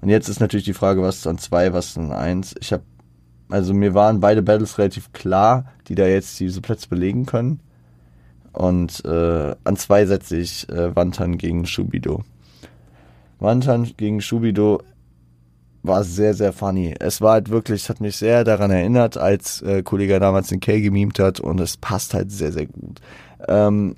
Und 0.00 0.08
jetzt 0.08 0.28
ist 0.28 0.40
natürlich 0.40 0.64
die 0.64 0.72
Frage, 0.72 1.02
was 1.02 1.18
ist 1.18 1.26
an 1.26 1.38
zwei, 1.38 1.72
was 1.72 1.88
ist 1.88 1.98
an 1.98 2.12
eins. 2.12 2.54
Ich 2.60 2.72
habe, 2.72 2.84
also 3.50 3.74
mir 3.74 3.94
waren 3.94 4.20
beide 4.20 4.42
Battles 4.42 4.78
relativ 4.78 5.12
klar, 5.12 5.66
die 5.88 5.94
da 5.94 6.06
jetzt 6.06 6.38
diese 6.40 6.60
Plätze 6.60 6.88
belegen 6.88 7.26
können. 7.26 7.60
Und 8.52 9.04
äh, 9.04 9.54
an 9.64 9.76
zwei 9.76 10.06
setze 10.06 10.36
ich 10.36 10.68
äh, 10.70 10.94
Wantan 10.96 11.38
gegen 11.38 11.66
Shubido. 11.66 12.24
Wantan 13.38 13.84
gegen 13.96 14.20
Shubido 14.20 14.82
war 15.82 16.04
sehr, 16.04 16.34
sehr 16.34 16.52
funny. 16.52 16.94
Es 16.98 17.20
war 17.20 17.32
halt 17.32 17.48
wirklich, 17.48 17.82
es 17.82 17.88
hat 17.88 18.00
mich 18.00 18.16
sehr 18.16 18.44
daran 18.44 18.70
erinnert, 18.70 19.16
als 19.16 19.62
äh, 19.62 19.82
Kollege 19.82 20.20
damals 20.20 20.48
den 20.48 20.60
K 20.60 20.80
gemimt 20.80 21.18
hat 21.18 21.40
und 21.40 21.60
es 21.60 21.76
passt 21.76 22.14
halt 22.14 22.30
sehr, 22.30 22.52
sehr 22.52 22.66
gut. 22.66 23.00
Ähm, 23.48 23.96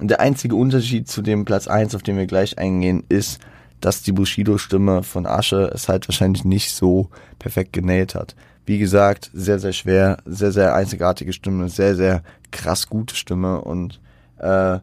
der 0.00 0.20
einzige 0.20 0.54
Unterschied 0.56 1.08
zu 1.08 1.22
dem 1.22 1.44
Platz 1.44 1.68
1, 1.68 1.94
auf 1.94 2.02
den 2.02 2.18
wir 2.18 2.26
gleich 2.26 2.58
eingehen, 2.58 3.04
ist, 3.08 3.40
dass 3.80 4.02
die 4.02 4.12
Bushido-Stimme 4.12 5.02
von 5.02 5.26
Asche 5.26 5.70
es 5.74 5.88
halt 5.88 6.08
wahrscheinlich 6.08 6.44
nicht 6.44 6.72
so 6.72 7.08
perfekt 7.38 7.72
genäht 7.72 8.14
hat. 8.14 8.34
Wie 8.66 8.78
gesagt, 8.78 9.30
sehr, 9.32 9.58
sehr 9.58 9.72
schwer, 9.72 10.18
sehr, 10.26 10.52
sehr 10.52 10.74
einzigartige 10.74 11.32
Stimme, 11.32 11.68
sehr, 11.68 11.94
sehr 11.94 12.22
krass 12.50 12.88
gute 12.88 13.14
Stimme 13.14 13.60
und 13.60 14.00
äh, 14.38 14.80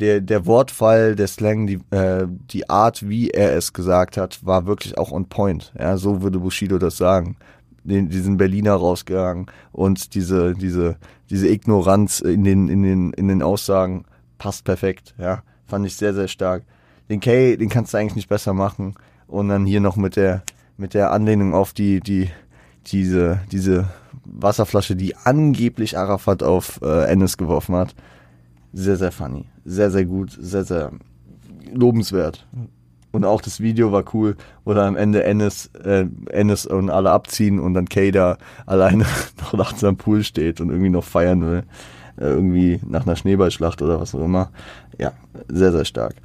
der, 0.00 0.20
der 0.20 0.46
Wortfall, 0.46 1.14
der 1.14 1.28
Slang, 1.28 1.66
die, 1.66 1.80
äh, 1.90 2.26
die 2.50 2.68
Art, 2.68 3.08
wie 3.08 3.30
er 3.30 3.56
es 3.56 3.72
gesagt 3.72 4.16
hat, 4.16 4.44
war 4.44 4.66
wirklich 4.66 4.98
auch 4.98 5.12
on 5.12 5.26
point. 5.26 5.72
Ja, 5.78 5.96
so 5.96 6.22
würde 6.22 6.38
Bushido 6.38 6.78
das 6.78 6.96
sagen. 6.96 7.36
Den, 7.84 8.08
diesen 8.08 8.38
Berliner 8.38 8.74
rausgegangen 8.74 9.46
und 9.70 10.14
diese, 10.14 10.54
diese, 10.54 10.96
diese 11.28 11.48
Ignoranz 11.48 12.20
in 12.20 12.42
den, 12.42 12.68
in 12.68 12.82
den, 12.82 13.12
in 13.12 13.28
den 13.28 13.42
Aussagen 13.42 14.06
passt 14.38 14.64
perfekt. 14.64 15.14
Ja, 15.18 15.42
fand 15.66 15.86
ich 15.86 15.94
sehr, 15.94 16.14
sehr 16.14 16.28
stark. 16.28 16.62
Den 17.10 17.20
K, 17.20 17.56
den 17.56 17.68
kannst 17.68 17.92
du 17.92 17.98
eigentlich 17.98 18.16
nicht 18.16 18.28
besser 18.30 18.54
machen. 18.54 18.94
Und 19.26 19.48
dann 19.48 19.66
hier 19.66 19.80
noch 19.80 19.96
mit 19.96 20.16
der, 20.16 20.42
mit 20.78 20.94
der 20.94 21.12
Anlehnung 21.12 21.54
auf 21.54 21.74
die, 21.74 22.00
die, 22.00 22.30
diese, 22.86 23.40
diese 23.52 23.88
Wasserflasche, 24.24 24.96
die 24.96 25.16
angeblich 25.16 25.98
Arafat 25.98 26.42
auf 26.42 26.80
äh, 26.82 27.04
Ennis 27.04 27.36
geworfen 27.36 27.74
hat. 27.74 27.94
Sehr, 28.74 28.96
sehr 28.96 29.12
funny. 29.12 29.44
Sehr, 29.64 29.90
sehr 29.90 30.04
gut. 30.04 30.36
Sehr, 30.38 30.64
sehr 30.64 30.90
lobenswert. 31.72 32.44
Und 33.12 33.24
auch 33.24 33.40
das 33.40 33.60
Video 33.60 33.92
war 33.92 34.02
cool, 34.12 34.36
wo 34.64 34.74
dann 34.74 34.88
am 34.88 34.96
Ende 34.96 35.22
Ennis, 35.22 35.70
äh, 35.84 36.06
Ennis 36.30 36.66
und 36.66 36.90
alle 36.90 37.12
abziehen 37.12 37.60
und 37.60 37.74
dann 37.74 37.88
Kay 37.88 38.10
da 38.10 38.36
alleine 38.66 39.06
noch 39.40 39.52
nachts 39.52 39.84
am 39.84 39.96
Pool 39.96 40.24
steht 40.24 40.60
und 40.60 40.70
irgendwie 40.70 40.90
noch 40.90 41.04
feiern 41.04 41.42
will. 41.42 41.62
Äh, 42.16 42.24
irgendwie 42.24 42.80
nach 42.84 43.06
einer 43.06 43.14
Schneeballschlacht 43.14 43.80
oder 43.80 44.00
was 44.00 44.12
auch 44.16 44.24
immer. 44.24 44.50
Ja, 44.98 45.12
sehr, 45.48 45.70
sehr 45.70 45.84
stark. 45.84 46.16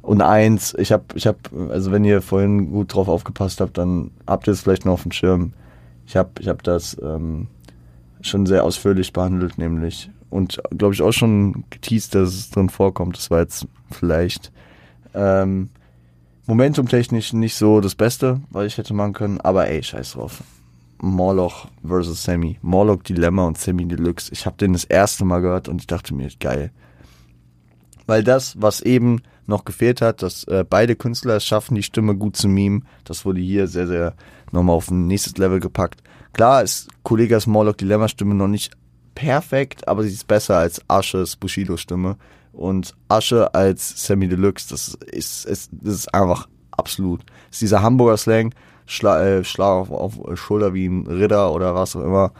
Und 0.00 0.22
eins, 0.22 0.74
ich 0.78 0.92
habe, 0.92 1.04
ich 1.14 1.26
habe, 1.26 1.38
also 1.70 1.90
wenn 1.90 2.04
ihr 2.04 2.22
vorhin 2.22 2.70
gut 2.70 2.94
drauf 2.94 3.08
aufgepasst 3.08 3.60
habt, 3.60 3.76
dann 3.76 4.12
habt 4.24 4.46
ihr 4.46 4.52
es 4.52 4.60
vielleicht 4.60 4.84
noch 4.84 4.94
auf 4.94 5.02
dem 5.02 5.12
Schirm. 5.12 5.52
Ich 6.06 6.16
habe, 6.16 6.30
ich 6.38 6.48
habe 6.48 6.62
das 6.62 6.96
ähm, 7.02 7.48
schon 8.20 8.46
sehr 8.46 8.62
ausführlich 8.62 9.12
behandelt, 9.12 9.58
nämlich 9.58 10.10
und 10.32 10.62
glaube 10.76 10.94
ich 10.94 11.02
auch 11.02 11.12
schon 11.12 11.64
geteased, 11.70 12.14
dass 12.14 12.30
es 12.30 12.50
drin 12.50 12.70
vorkommt. 12.70 13.16
Das 13.16 13.30
war 13.30 13.40
jetzt 13.40 13.66
vielleicht 13.90 14.50
ähm, 15.14 15.68
momentumtechnisch 16.46 17.32
nicht 17.34 17.54
so 17.54 17.80
das 17.80 17.94
Beste, 17.94 18.40
was 18.50 18.66
ich 18.66 18.78
hätte 18.78 18.94
machen 18.94 19.12
können, 19.12 19.40
aber 19.40 19.68
ey, 19.68 19.82
scheiß 19.82 20.12
drauf. 20.12 20.42
Morlock 21.02 21.66
versus 21.84 22.22
Sammy. 22.22 22.58
Morlock 22.62 23.04
Dilemma 23.04 23.46
und 23.46 23.58
Sammy 23.58 23.86
Deluxe. 23.86 24.32
Ich 24.32 24.46
habe 24.46 24.56
den 24.56 24.72
das 24.72 24.84
erste 24.84 25.24
Mal 25.24 25.40
gehört 25.40 25.68
und 25.68 25.80
ich 25.80 25.86
dachte 25.86 26.14
mir, 26.14 26.30
geil. 26.40 26.70
Weil 28.06 28.22
das, 28.24 28.60
was 28.60 28.80
eben 28.80 29.22
noch 29.46 29.64
gefehlt 29.64 30.00
hat, 30.00 30.22
dass 30.22 30.44
äh, 30.44 30.64
beide 30.68 30.94
Künstler 30.96 31.36
es 31.36 31.44
schaffen, 31.44 31.74
die 31.74 31.82
Stimme 31.82 32.14
gut 32.14 32.36
zu 32.36 32.48
mimen, 32.48 32.86
das 33.04 33.24
wurde 33.24 33.40
hier 33.40 33.66
sehr, 33.66 33.88
sehr 33.88 34.14
nochmal 34.52 34.76
auf 34.76 34.90
ein 34.90 35.08
nächstes 35.08 35.36
Level 35.38 35.60
gepackt. 35.60 36.02
Klar 36.32 36.62
ist 36.62 36.88
Kollegas 37.02 37.46
Morlock 37.46 37.78
Dilemma 37.78 38.08
Stimme 38.08 38.34
noch 38.34 38.48
nicht 38.48 38.72
perfekt, 39.14 39.86
aber 39.88 40.02
sie 40.02 40.10
ist 40.10 40.26
besser 40.26 40.58
als 40.58 40.80
Asches 40.88 41.36
Bushido-Stimme. 41.36 42.16
Und 42.52 42.94
Asche 43.08 43.54
als 43.54 44.06
Sammy 44.06 44.28
Deluxe, 44.28 44.68
das 44.68 44.94
ist, 45.06 45.46
ist, 45.46 45.70
das 45.72 45.94
ist 45.94 46.14
einfach 46.14 46.48
absolut. 46.70 47.20
Das 47.20 47.56
ist 47.56 47.62
dieser 47.62 47.82
Hamburger 47.82 48.16
Slang, 48.16 48.54
Schla 48.86 49.22
äh, 49.22 49.44
Schlag 49.44 49.90
auf, 49.90 49.90
auf 49.90 50.38
Schulter 50.38 50.74
wie 50.74 50.86
ein 50.86 51.06
Ritter 51.06 51.52
oder 51.52 51.74
was 51.74 51.96
auch 51.96 52.02
immer. 52.02 52.32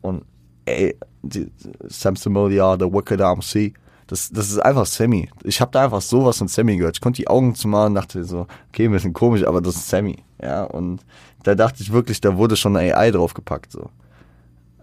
Und 0.00 0.24
ey, 0.64 0.96
die, 1.22 1.50
Sam 1.88 2.14
Similia, 2.14 2.76
The 2.78 2.86
Wicked 2.86 3.20
MC, 3.20 3.74
das, 4.06 4.30
das 4.30 4.50
ist 4.50 4.58
einfach 4.58 4.86
Sammy. 4.86 5.28
Ich 5.44 5.60
habe 5.60 5.70
da 5.70 5.84
einfach 5.84 6.00
sowas 6.00 6.38
von 6.38 6.48
Sammy 6.48 6.76
gehört. 6.76 6.96
Ich 6.96 7.00
konnte 7.00 7.18
die 7.18 7.28
Augen 7.28 7.54
zumachen 7.54 7.88
und 7.88 7.94
dachte 7.94 8.24
so, 8.24 8.46
okay, 8.68 8.86
ein 8.86 8.92
bisschen 8.92 9.12
komisch, 9.12 9.44
aber 9.44 9.60
das 9.60 9.76
ist 9.76 9.88
Sammy. 9.88 10.24
Ja, 10.42 10.64
und 10.64 11.04
da 11.42 11.54
dachte 11.54 11.82
ich 11.82 11.92
wirklich, 11.92 12.20
da 12.20 12.36
wurde 12.36 12.56
schon 12.56 12.76
AI 12.76 13.10
draufgepackt. 13.10 13.72
So. 13.72 13.90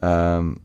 Ähm, 0.02 0.58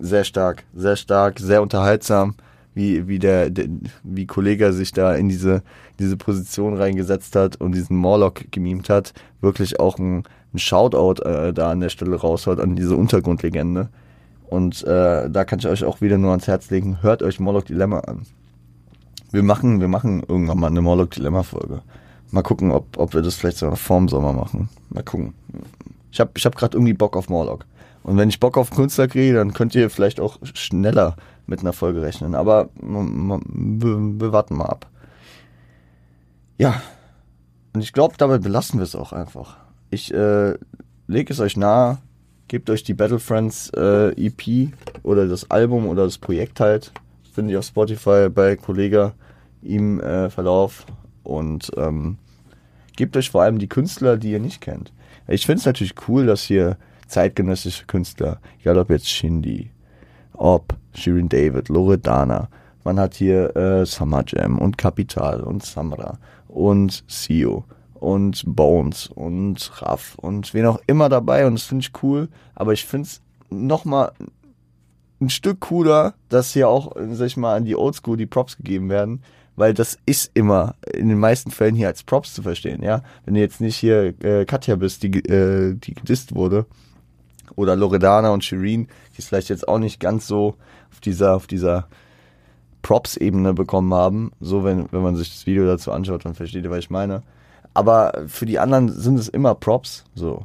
sehr 0.00 0.24
stark, 0.24 0.64
sehr 0.74 0.96
stark, 0.96 1.38
sehr 1.38 1.62
unterhaltsam. 1.62 2.34
wie, 2.78 3.08
wie 3.08 3.18
der, 3.18 3.50
der 3.50 3.66
wie 4.04 4.26
Kollege 4.26 4.72
sich 4.72 4.92
da 4.92 5.14
in 5.14 5.28
diese, 5.28 5.62
diese 5.98 6.16
Position 6.16 6.76
reingesetzt 6.76 7.34
hat 7.34 7.56
und 7.56 7.72
diesen 7.72 7.96
Morlock 7.96 8.52
gemimt 8.52 8.88
hat, 8.88 9.12
wirklich 9.40 9.80
auch 9.80 9.98
ein, 9.98 10.22
ein 10.54 10.58
Shoutout 10.58 11.22
äh, 11.22 11.52
da 11.52 11.72
an 11.72 11.80
der 11.80 11.88
Stelle 11.88 12.14
raushaut 12.14 12.60
an 12.60 12.76
diese 12.76 12.96
Untergrundlegende. 12.96 13.88
Und 14.48 14.84
äh, 14.84 15.28
da 15.28 15.44
kann 15.44 15.58
ich 15.58 15.66
euch 15.66 15.84
auch 15.84 16.00
wieder 16.00 16.18
nur 16.18 16.30
ans 16.30 16.46
Herz 16.46 16.70
legen, 16.70 17.02
hört 17.02 17.22
euch 17.22 17.40
Morlock 17.40 17.66
Dilemma 17.66 17.98
an. 17.98 18.22
Wir 19.32 19.42
machen, 19.42 19.80
wir 19.80 19.88
machen 19.88 20.22
irgendwann 20.26 20.60
mal 20.60 20.68
eine 20.68 20.80
Morlock 20.80 21.10
Dilemma 21.10 21.42
Folge. 21.42 21.82
Mal 22.30 22.42
gucken, 22.42 22.70
ob, 22.70 22.96
ob 22.96 23.12
wir 23.12 23.22
das 23.22 23.34
vielleicht 23.34 23.58
sogar 23.58 23.76
vorm 23.76 24.08
Sommer 24.08 24.32
machen. 24.32 24.68
Mal 24.90 25.02
gucken. 25.02 25.34
Ich 26.12 26.20
habe 26.20 26.30
ich 26.36 26.46
hab 26.46 26.54
gerade 26.54 26.76
irgendwie 26.76 26.94
Bock 26.94 27.16
auf 27.16 27.28
Morlock. 27.28 27.66
Und 28.08 28.16
wenn 28.16 28.30
ich 28.30 28.40
Bock 28.40 28.56
auf 28.56 28.70
Künstler 28.70 29.06
kriege, 29.06 29.34
dann 29.34 29.52
könnt 29.52 29.74
ihr 29.74 29.90
vielleicht 29.90 30.18
auch 30.18 30.38
schneller 30.54 31.14
mit 31.46 31.60
einer 31.60 31.74
Folge 31.74 32.00
rechnen. 32.00 32.34
Aber 32.34 32.70
wir 32.80 34.32
warten 34.32 34.56
mal 34.56 34.64
ab. 34.64 34.88
Ja. 36.56 36.80
Und 37.74 37.82
ich 37.82 37.92
glaube, 37.92 38.14
dabei 38.16 38.38
belassen 38.38 38.80
wir 38.80 38.84
es 38.84 38.96
auch 38.96 39.12
einfach. 39.12 39.58
Ich 39.90 40.12
äh, 40.14 40.54
lege 41.06 41.34
es 41.34 41.38
euch 41.38 41.58
nahe, 41.58 41.98
gebt 42.48 42.70
euch 42.70 42.82
die 42.82 42.94
Battle 42.94 43.18
Friends 43.18 43.70
äh, 43.76 44.12
EP 44.12 44.72
oder 45.02 45.28
das 45.28 45.50
Album 45.50 45.86
oder 45.86 46.04
das 46.04 46.16
Projekt 46.16 46.60
halt. 46.60 46.92
Finde 47.34 47.52
ich 47.52 47.58
auf 47.58 47.66
Spotify 47.66 48.30
bei 48.30 48.56
Kollega 48.56 49.12
im 49.60 50.00
äh, 50.00 50.30
Verlauf. 50.30 50.86
Und 51.24 51.72
ähm, 51.76 52.16
gebt 52.96 53.18
euch 53.18 53.28
vor 53.28 53.42
allem 53.42 53.58
die 53.58 53.68
Künstler, 53.68 54.16
die 54.16 54.32
ihr 54.32 54.40
nicht 54.40 54.62
kennt. 54.62 54.94
Ich 55.26 55.44
finde 55.44 55.58
es 55.58 55.66
natürlich 55.66 55.94
cool, 56.08 56.24
dass 56.24 56.40
hier 56.40 56.78
zeitgenössische 57.08 57.86
Künstler, 57.86 58.40
egal 58.60 58.78
ob 58.78 58.90
jetzt 58.90 59.08
Shindy, 59.08 59.70
ob 60.34 60.76
Shirin 60.94 61.28
David, 61.28 61.68
Loredana, 61.68 62.48
man 62.84 62.98
hat 62.98 63.14
hier 63.14 63.54
äh, 63.56 63.84
Summer 63.84 64.22
Jam 64.26 64.58
und 64.58 64.78
Capital 64.78 65.40
und 65.40 65.64
Samra 65.64 66.18
und 66.46 67.04
Sio 67.06 67.64
und 67.94 68.44
Bones 68.46 69.08
und 69.08 69.82
Raff 69.82 70.14
und 70.16 70.54
wen 70.54 70.66
auch 70.66 70.80
immer 70.86 71.08
dabei 71.08 71.46
und 71.46 71.54
das 71.54 71.64
finde 71.64 71.82
ich 71.82 72.02
cool, 72.02 72.28
aber 72.54 72.72
ich 72.72 72.84
finde 72.84 73.08
es 73.08 73.20
nochmal 73.50 74.12
ein 75.20 75.30
Stück 75.30 75.60
cooler, 75.60 76.14
dass 76.28 76.52
hier 76.52 76.68
auch, 76.68 76.94
sag 77.10 77.26
ich 77.26 77.36
mal, 77.36 77.56
an 77.56 77.64
die 77.64 77.76
Oldschool 77.76 78.16
die 78.16 78.26
Props 78.26 78.56
gegeben 78.56 78.88
werden, 78.88 79.22
weil 79.56 79.74
das 79.74 79.98
ist 80.06 80.30
immer 80.34 80.76
in 80.92 81.08
den 81.08 81.18
meisten 81.18 81.50
Fällen 81.50 81.74
hier 81.74 81.88
als 81.88 82.04
Props 82.04 82.34
zu 82.34 82.42
verstehen, 82.42 82.82
ja. 82.82 83.02
Wenn 83.24 83.34
du 83.34 83.40
jetzt 83.40 83.60
nicht 83.60 83.76
hier 83.76 84.14
äh, 84.22 84.44
Katja 84.44 84.76
bist, 84.76 85.02
die, 85.02 85.18
äh, 85.28 85.74
die 85.74 85.94
gedisst 85.94 86.34
wurde, 86.34 86.66
oder 87.56 87.76
Loredana 87.76 88.30
und 88.30 88.44
Shireen, 88.44 88.88
die 89.16 89.20
es 89.20 89.26
vielleicht 89.26 89.48
jetzt 89.48 89.68
auch 89.68 89.78
nicht 89.78 90.00
ganz 90.00 90.26
so 90.26 90.56
auf 90.90 91.00
dieser, 91.00 91.34
auf 91.34 91.46
dieser 91.46 91.88
Props-Ebene 92.82 93.54
bekommen 93.54 93.92
haben. 93.92 94.32
So, 94.40 94.64
wenn, 94.64 94.90
wenn 94.92 95.02
man 95.02 95.16
sich 95.16 95.30
das 95.30 95.46
Video 95.46 95.66
dazu 95.66 95.92
anschaut, 95.92 96.24
dann 96.24 96.34
versteht 96.34 96.64
ihr, 96.64 96.70
was 96.70 96.78
ich 96.78 96.90
meine. 96.90 97.22
Aber 97.74 98.24
für 98.26 98.46
die 98.46 98.58
anderen 98.58 98.88
sind 98.88 99.18
es 99.18 99.28
immer 99.28 99.54
Props, 99.54 100.04
so. 100.14 100.44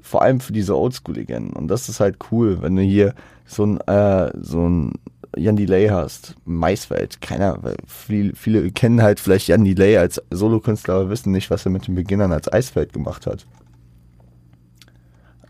Vor 0.00 0.22
allem 0.22 0.40
für 0.40 0.52
diese 0.52 0.76
Oldschool-Legenden. 0.76 1.52
Und 1.52 1.68
das 1.68 1.88
ist 1.88 2.00
halt 2.00 2.16
cool, 2.30 2.60
wenn 2.60 2.76
du 2.76 2.82
hier 2.82 3.14
so 3.46 3.64
ein, 3.64 3.80
äh, 3.82 4.32
so 4.40 4.68
ein 4.68 4.92
Jan 5.36 5.56
Delay 5.56 5.88
hast, 5.88 6.34
Maisfeld, 6.44 7.20
keiner, 7.20 7.58
viele, 7.86 8.34
viele 8.34 8.70
kennen 8.70 9.02
halt 9.02 9.18
vielleicht 9.18 9.48
Jan 9.48 9.64
Delay 9.64 9.96
als 9.96 10.22
Solokünstler, 10.30 10.94
aber 10.94 11.10
wissen 11.10 11.32
nicht, 11.32 11.50
was 11.50 11.64
er 11.64 11.70
mit 11.70 11.86
den 11.86 11.94
Beginnern 11.94 12.32
als 12.32 12.52
Eisfeld 12.52 12.92
gemacht 12.92 13.26
hat. 13.26 13.46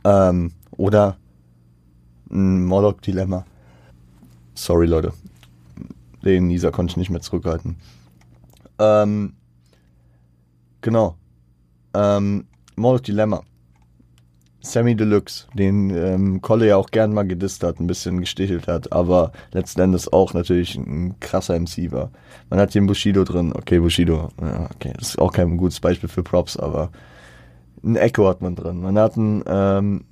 Ähm, 0.04 0.52
oder 0.76 1.16
ein 2.30 2.64
Moloch-Dilemma. 2.64 3.44
Sorry, 4.54 4.86
Leute. 4.86 5.12
Den 6.24 6.46
Nisa 6.46 6.70
konnte 6.70 6.92
ich 6.92 6.96
nicht 6.96 7.10
mehr 7.10 7.20
zurückhalten. 7.20 7.76
Ähm, 8.78 9.34
genau. 10.80 11.16
Ähm, 11.94 12.46
Moloch-Dilemma. 12.76 13.42
Sammy 14.64 14.94
Deluxe, 14.94 15.46
den 15.54 15.90
ähm, 15.90 16.40
Kolle 16.40 16.68
ja 16.68 16.76
auch 16.76 16.90
gern 16.90 17.12
mal 17.12 17.26
gedisst 17.26 17.64
hat, 17.64 17.80
ein 17.80 17.88
bisschen 17.88 18.20
gestichelt 18.20 18.68
hat, 18.68 18.92
aber 18.92 19.32
letzten 19.50 19.80
Endes 19.80 20.12
auch 20.12 20.34
natürlich 20.34 20.76
ein 20.76 21.18
krasser 21.18 21.58
MC 21.58 21.90
war. 21.90 22.12
Man 22.48 22.60
hat 22.60 22.72
hier 22.72 22.80
einen 22.80 22.86
Bushido 22.86 23.24
drin, 23.24 23.52
okay, 23.56 23.80
Bushido, 23.80 24.28
ja, 24.40 24.70
okay, 24.72 24.92
das 24.96 25.10
ist 25.10 25.18
auch 25.18 25.32
kein 25.32 25.56
gutes 25.56 25.80
Beispiel 25.80 26.08
für 26.08 26.22
Props, 26.22 26.56
aber 26.56 26.92
ein 27.82 27.96
Echo 27.96 28.28
hat 28.28 28.40
man 28.40 28.54
drin. 28.54 28.80
Man 28.80 28.96
hat 28.96 29.16
einen 29.16 29.42
ähm, 29.48 30.04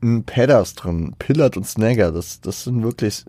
Pedders 0.00 0.74
drin, 0.74 1.14
Pillard 1.18 1.56
und 1.56 1.66
Snagger, 1.66 2.12
das, 2.12 2.40
das 2.40 2.64
sind 2.64 2.82
wirklich 2.82 3.24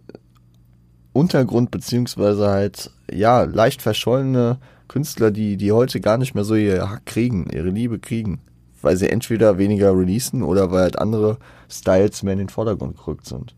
Untergrund 1.14 1.72
beziehungsweise 1.72 2.50
halt, 2.50 2.92
ja, 3.12 3.44
leicht 3.44 3.82
verschollene 3.82 4.60
Künstler, 4.88 5.32
die, 5.32 5.58
die 5.58 5.72
heute 5.72 6.00
gar 6.00 6.18
nicht 6.18 6.36
mehr 6.36 6.44
so 6.44 6.56
ihr 6.56 6.90
Hack 6.90 7.06
kriegen, 7.06 7.50
ihre 7.52 7.70
Liebe 7.70 8.00
kriegen. 8.00 8.42
Weil 8.82 8.96
sie 8.96 9.10
entweder 9.10 9.58
weniger 9.58 9.98
releasen 9.98 10.42
oder 10.42 10.72
weil 10.72 10.84
halt 10.84 11.00
andere 11.00 11.38
Styles 11.70 12.24
mehr 12.24 12.34
in 12.34 12.40
den 12.40 12.50
Vordergrund 12.50 12.98
gerückt 12.98 13.26
sind. 13.26 13.56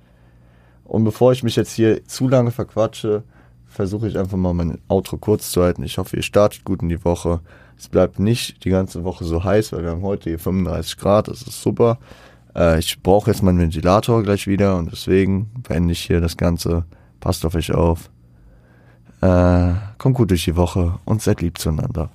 Und 0.84 1.04
bevor 1.04 1.32
ich 1.32 1.43
mich 1.43 1.56
jetzt 1.56 1.74
hier 1.74 2.06
zu 2.06 2.28
lange 2.28 2.52
verquatsche, 2.52 3.24
versuche 3.67 4.08
ich 4.08 4.17
einfach 4.17 4.38
mal 4.38 4.54
mein 4.54 4.80
Outro 4.89 5.17
kurz 5.17 5.52
zu 5.52 5.62
halten. 5.62 5.84
Ich 5.84 5.97
hoffe, 5.97 6.17
ihr 6.17 6.24
startet 6.24 6.65
gut 6.65 6.82
in 6.82 6.89
die 6.89 7.06
Woche. 7.06 7.39
Es 7.78 7.88
bleibt 7.88 8.19
nicht 8.19 8.65
die 8.65 8.69
ganze 8.69 9.04
Woche 9.04 9.24
so 9.24 9.43
heiß, 9.43 9.71
weil 9.71 9.84
wir 9.84 9.91
haben 9.91 10.02
heute 10.02 10.30
hier 10.30 10.39
35 10.39 10.97
Grad, 10.97 11.28
das 11.28 11.43
ist 11.43 11.62
super. 11.62 11.97
Äh, 12.56 12.80
ich 12.80 13.02
brauche 13.02 13.32
jetzt 13.32 13.44
meinen 13.44 13.60
Ventilator 13.60 14.24
gleich 14.24 14.48
wieder 14.48 14.78
und 14.78 14.92
deswegen 14.92 15.50
beende 15.68 15.94
ich 15.94 16.02
hier 16.02 16.22
das 16.22 16.38
Ganze. 16.38 16.86
Passt 17.20 17.46
auf 17.46 17.56
euch 17.56 17.74
auf. 17.74 18.10
Äh, 19.22 19.74
kommt 19.98 20.16
gut 20.16 20.32
durch 20.32 20.46
die 20.46 20.56
Woche 20.56 21.00
und 21.06 21.22
seid 21.22 21.42
lieb 21.42 21.58
zueinander. 21.58 22.10